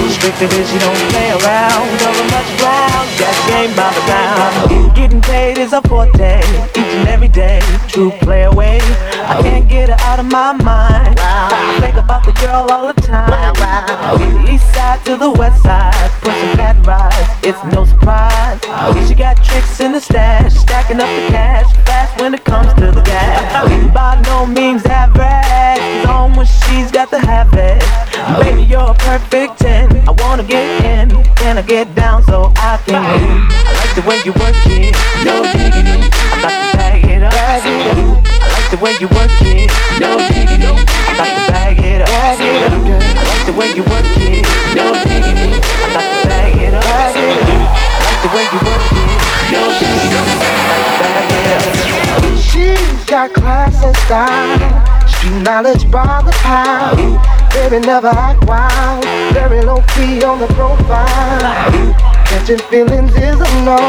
Strictly 0.10 0.48
this, 0.48 0.72
you 0.74 0.80
don't 0.80 1.02
play 1.12 1.30
around. 1.32 1.88
Over 2.08 2.26
much 2.36 2.50
ground, 2.58 3.08
got 3.20 3.36
game 3.48 3.74
by 3.76 3.92
the 3.94 4.02
pound. 4.12 4.96
Getting 4.96 5.22
paid 5.22 5.58
is 5.58 5.74
a 5.74 5.82
forte, 5.82 6.42
each 6.76 6.94
and 7.00 7.08
every 7.08 7.28
day. 7.28 7.62
True 7.88 8.12
play 8.22 8.44
away. 8.44 8.80
I 9.34 9.42
can't 9.42 9.68
get 9.68 9.90
her 9.90 10.00
out 10.10 10.20
of 10.20 10.26
my 10.26 10.54
mind. 10.54 11.20
I 11.20 11.80
think 11.80 11.96
about 11.96 12.24
the 12.26 12.34
girl 12.44 12.66
all 12.72 12.88
the 12.92 13.00
time. 13.02 13.56
From 14.18 14.46
the 14.46 14.52
east 14.52 14.68
side 14.74 15.00
to 15.06 15.16
the 15.16 15.30
west 15.30 15.62
side, 15.62 16.10
pushing 16.22 16.56
fat 16.58 16.76
rides. 16.88 17.30
It's 17.44 17.64
no 17.76 17.86
surprise. 17.86 18.60
She 19.08 19.14
got 19.14 19.36
tricks 19.44 19.80
in 19.80 19.92
the 19.92 20.02
stash, 20.02 20.54
stacking 20.54 21.00
up 21.00 21.10
the 21.18 21.28
cash 21.32 21.68
fast 21.86 22.20
when 22.20 22.34
it 22.34 22.44
comes 22.44 22.74
to 22.74 22.92
the 22.92 23.02
gas. 23.02 23.40
By 23.94 24.22
no 24.32 24.46
means 24.46 24.86
average, 24.86 25.80
it's 25.80 26.10
on 26.10 26.36
when 26.36 26.46
she's 26.46 26.92
got 26.92 27.10
to 27.12 27.20
have 27.20 27.49
it. 27.54 27.84
Baby, 28.44 28.64
you're 28.64 28.92
a 28.92 28.94
perfect 28.94 29.60
10. 29.60 30.08
I 30.08 30.12
wanna 30.24 30.44
get 30.44 30.86
in, 30.86 31.10
can 31.36 31.58
I 31.58 31.62
get 31.62 31.94
down 31.96 32.24
so 32.24 32.52
I 32.58 32.78
can 32.86 33.02
win? 33.02 33.48
I 33.66 33.72
like 33.80 33.94
the 33.96 34.04
way 34.08 34.22
you 34.26 34.34
work 34.34 34.56
it, 34.66 34.96
no 35.26 35.44
diggity. 35.54 36.10
I 36.34 36.42
got 36.42 36.54
to 36.72 36.78
bag 36.78 37.04
it 37.06 37.24
up. 37.24 37.34
I 37.34 37.60
like 38.54 38.70
the 38.72 38.78
way 38.78 38.94
you 39.00 39.08
work 39.10 39.32
it, 39.42 39.72
no 40.00 40.18
diggity. 40.30 40.68
I 40.68 41.14
got 41.18 41.30
to 41.34 41.52
bag 41.52 41.80
it 41.80 42.02
up. 42.02 42.10
I 42.10 42.38
like 42.38 43.46
the 43.46 43.54
way 43.54 43.72
you 43.74 43.84
work 43.84 44.06
it, 44.18 44.46
no 44.76 44.94
diggity. 45.04 45.58
I 45.58 45.90
got 45.94 46.06
to 46.06 46.28
bag 46.30 46.58
it 46.58 46.74
up. 46.74 46.84
I 46.86 47.14
like 48.06 48.22
the 48.22 48.30
way 48.36 48.46
you 48.52 48.60
work 48.62 48.86
it, 48.94 49.20
no 49.52 49.62
diggity. 49.80 50.14
I 50.14 50.78
got 50.78 50.86
to 50.86 51.02
bag 51.02 51.32
it 51.34 51.46
up. 51.50 52.38
She's 52.38 53.06
got 53.06 53.34
class 53.34 53.84
and 53.84 53.96
style, 54.06 55.09
street 55.20 55.44
knowledge 55.44 55.90
by 55.92 56.22
the 56.26 56.32
pound. 56.44 57.20
Baby 57.52 57.86
never 57.86 58.08
act 58.08 58.46
wild, 58.48 59.04
very 59.34 59.62
low 59.62 59.82
key 59.94 60.24
on 60.24 60.40
the 60.40 60.48
profile. 60.54 61.40
Catching 62.26 62.60
feelings 62.70 63.14
is 63.16 63.40
a 63.40 63.50
no. 63.66 63.80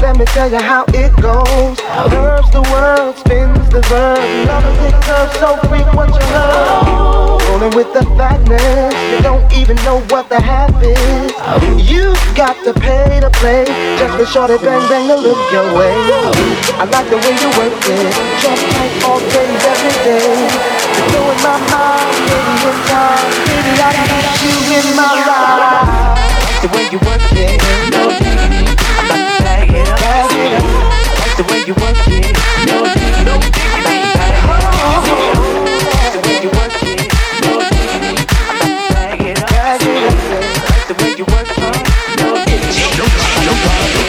Let 0.00 0.18
me 0.18 0.24
tell 0.26 0.50
you 0.50 0.58
how 0.60 0.84
it 0.88 1.12
goes. 1.20 1.78
Curves 2.10 2.50
the 2.50 2.62
word, 2.72 3.14
spins 3.16 3.68
the 3.70 3.82
verb. 3.82 4.18
Love 4.48 4.64
is 4.64 4.92
it 4.92 4.96
curves 5.04 5.38
so 5.38 5.56
frequent 5.68 6.10
you 6.14 6.26
love. 6.34 7.42
Rolling 7.48 7.76
with 7.76 7.92
the 7.92 8.02
fatness, 8.16 8.94
you 9.12 9.22
don't 9.22 9.44
even 9.52 9.76
know 9.84 10.00
what 10.08 10.28
the 10.28 10.40
half 10.40 10.72
is. 10.82 11.32
You've 11.88 12.18
got 12.34 12.56
to 12.64 12.72
pay 12.72 13.20
to 13.20 13.30
play 13.30 13.64
just 13.98 14.16
for 14.16 14.26
shorty 14.26 14.56
bang 14.64 14.88
bang 14.88 15.06
to 15.08 15.16
look 15.16 15.52
your 15.52 15.66
way. 15.76 15.94
I 16.80 16.88
like 16.90 17.08
the 17.10 17.18
way 17.20 17.34
you 17.38 17.50
work 17.60 17.76
it, 17.92 18.12
just 18.40 18.64
like 18.72 19.04
all 19.04 19.20
day, 19.20 19.48
every 19.68 19.94
day. 20.04 20.51
My 21.42 21.58
mind, 21.58 22.22
baby, 22.30 22.54
in 22.70 22.76
time. 22.86 23.18
Baby, 23.50 23.74
you 24.46 24.54
in 24.78 24.86
my 24.94 25.10
life. 25.26 26.62
The 26.62 26.68
way 26.68 26.86
you 26.92 26.98
work 27.02 27.18
it, 27.34 27.58
no 27.90 28.02
diggity. 28.14 28.62
I'm 28.94 29.10
about 29.10 29.66
it 29.66 29.90
up, 29.90 30.30
the 31.36 31.42
way 31.50 31.60
you 31.66 31.74
work 31.74 31.98
it, 32.06 32.30
no 32.70 32.86
diggity, 32.94 33.24
no 33.26 33.34
diggity. 33.42 33.82
The 36.14 36.20
way 36.22 36.38
you 36.42 36.50
work 36.54 36.78
it, 36.78 37.10
no 37.42 37.58
diggity. 37.74 38.14
I'm 38.46 38.62
about 38.62 39.10
it 39.18 39.42
up, 39.42 39.82
the 40.86 40.94
way 41.02 41.10
you 41.18 41.24
work 41.26 41.50
it, 41.58 41.82
no 42.22 42.38
diggity, 42.46 44.01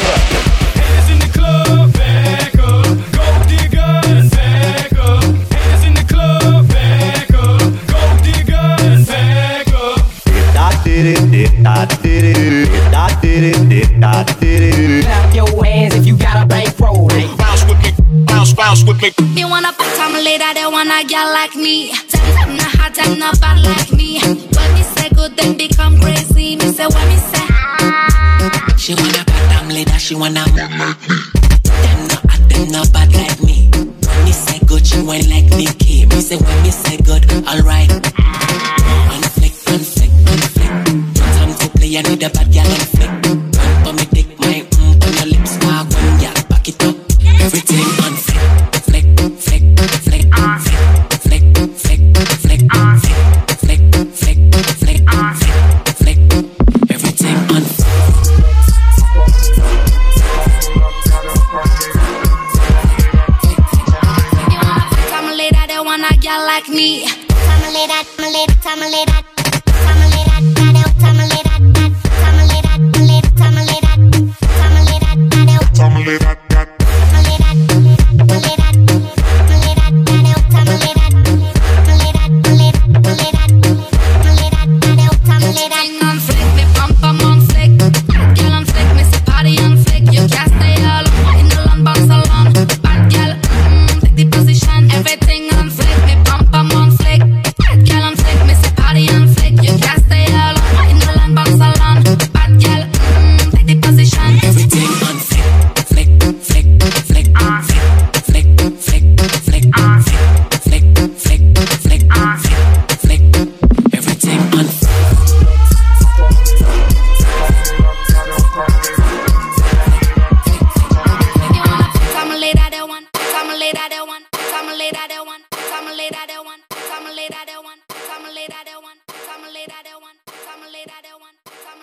did 10.94 11.18
it, 11.18 11.32
did 11.32 11.66
I 11.66 11.86
did 11.86 12.24
it, 12.24 12.70
did 12.70 12.94
I 12.94 13.20
did 13.20 13.44
it, 13.44 13.70
did 13.70 14.04
I 14.04 14.24
did 14.40 14.62
it. 14.62 15.06
Clap 15.06 15.34
your 15.34 15.66
hands 15.66 15.96
if 15.96 16.06
you 16.06 16.16
got 16.16 16.44
a 16.44 16.46
bankroll. 16.46 17.08
Bounce 17.38 17.66
with 17.66 17.82
me, 17.82 18.26
bounce, 18.26 18.54
bounce 18.54 18.84
with 18.84 19.02
me. 19.02 19.10
You 19.42 19.50
wanna 19.50 19.74
put 19.74 19.90
time 19.98 20.14
later, 20.14 20.54
they 20.54 20.68
wanna 20.68 21.04
get 21.08 21.26
like 21.26 21.56
me. 21.56 21.94
Tell 22.10 22.26
them 22.38 22.58
not 22.58 22.72
hot, 22.78 22.94
them 22.94 23.18
not 23.18 23.42
bad 23.42 23.66
like 23.66 23.92
me. 23.92 24.22
When 24.22 24.70
me 24.76 24.84
say 24.84 25.10
good, 25.10 25.36
then 25.36 25.58
become 25.58 26.00
crazy. 26.00 26.58
Me 26.58 26.72
say 26.72 26.86
when 26.86 27.08
me 27.10 27.18
say. 27.18 27.48
She 28.78 28.94
wanna 28.94 29.24
bottom 29.26 29.70
leader, 29.70 29.98
she 29.98 30.14
wanna 30.14 30.44
Them 30.46 30.78
not 30.78 32.22
hot, 32.30 32.50
them 32.50 32.68
not 32.70 32.92
bad 32.92 33.14
like 33.16 33.42
me 33.42 33.70
When 33.74 34.26
me 34.26 34.32
say 34.34 34.60
good, 34.68 34.86
she 34.86 35.02
went 35.02 35.30
like 35.30 35.46
Nicki 35.56 36.06
Me 36.06 36.20
say 36.20 36.36
when 36.36 36.64
me 36.64 36.72
say 36.72 36.98
good, 36.98 37.24
alright 37.48 38.03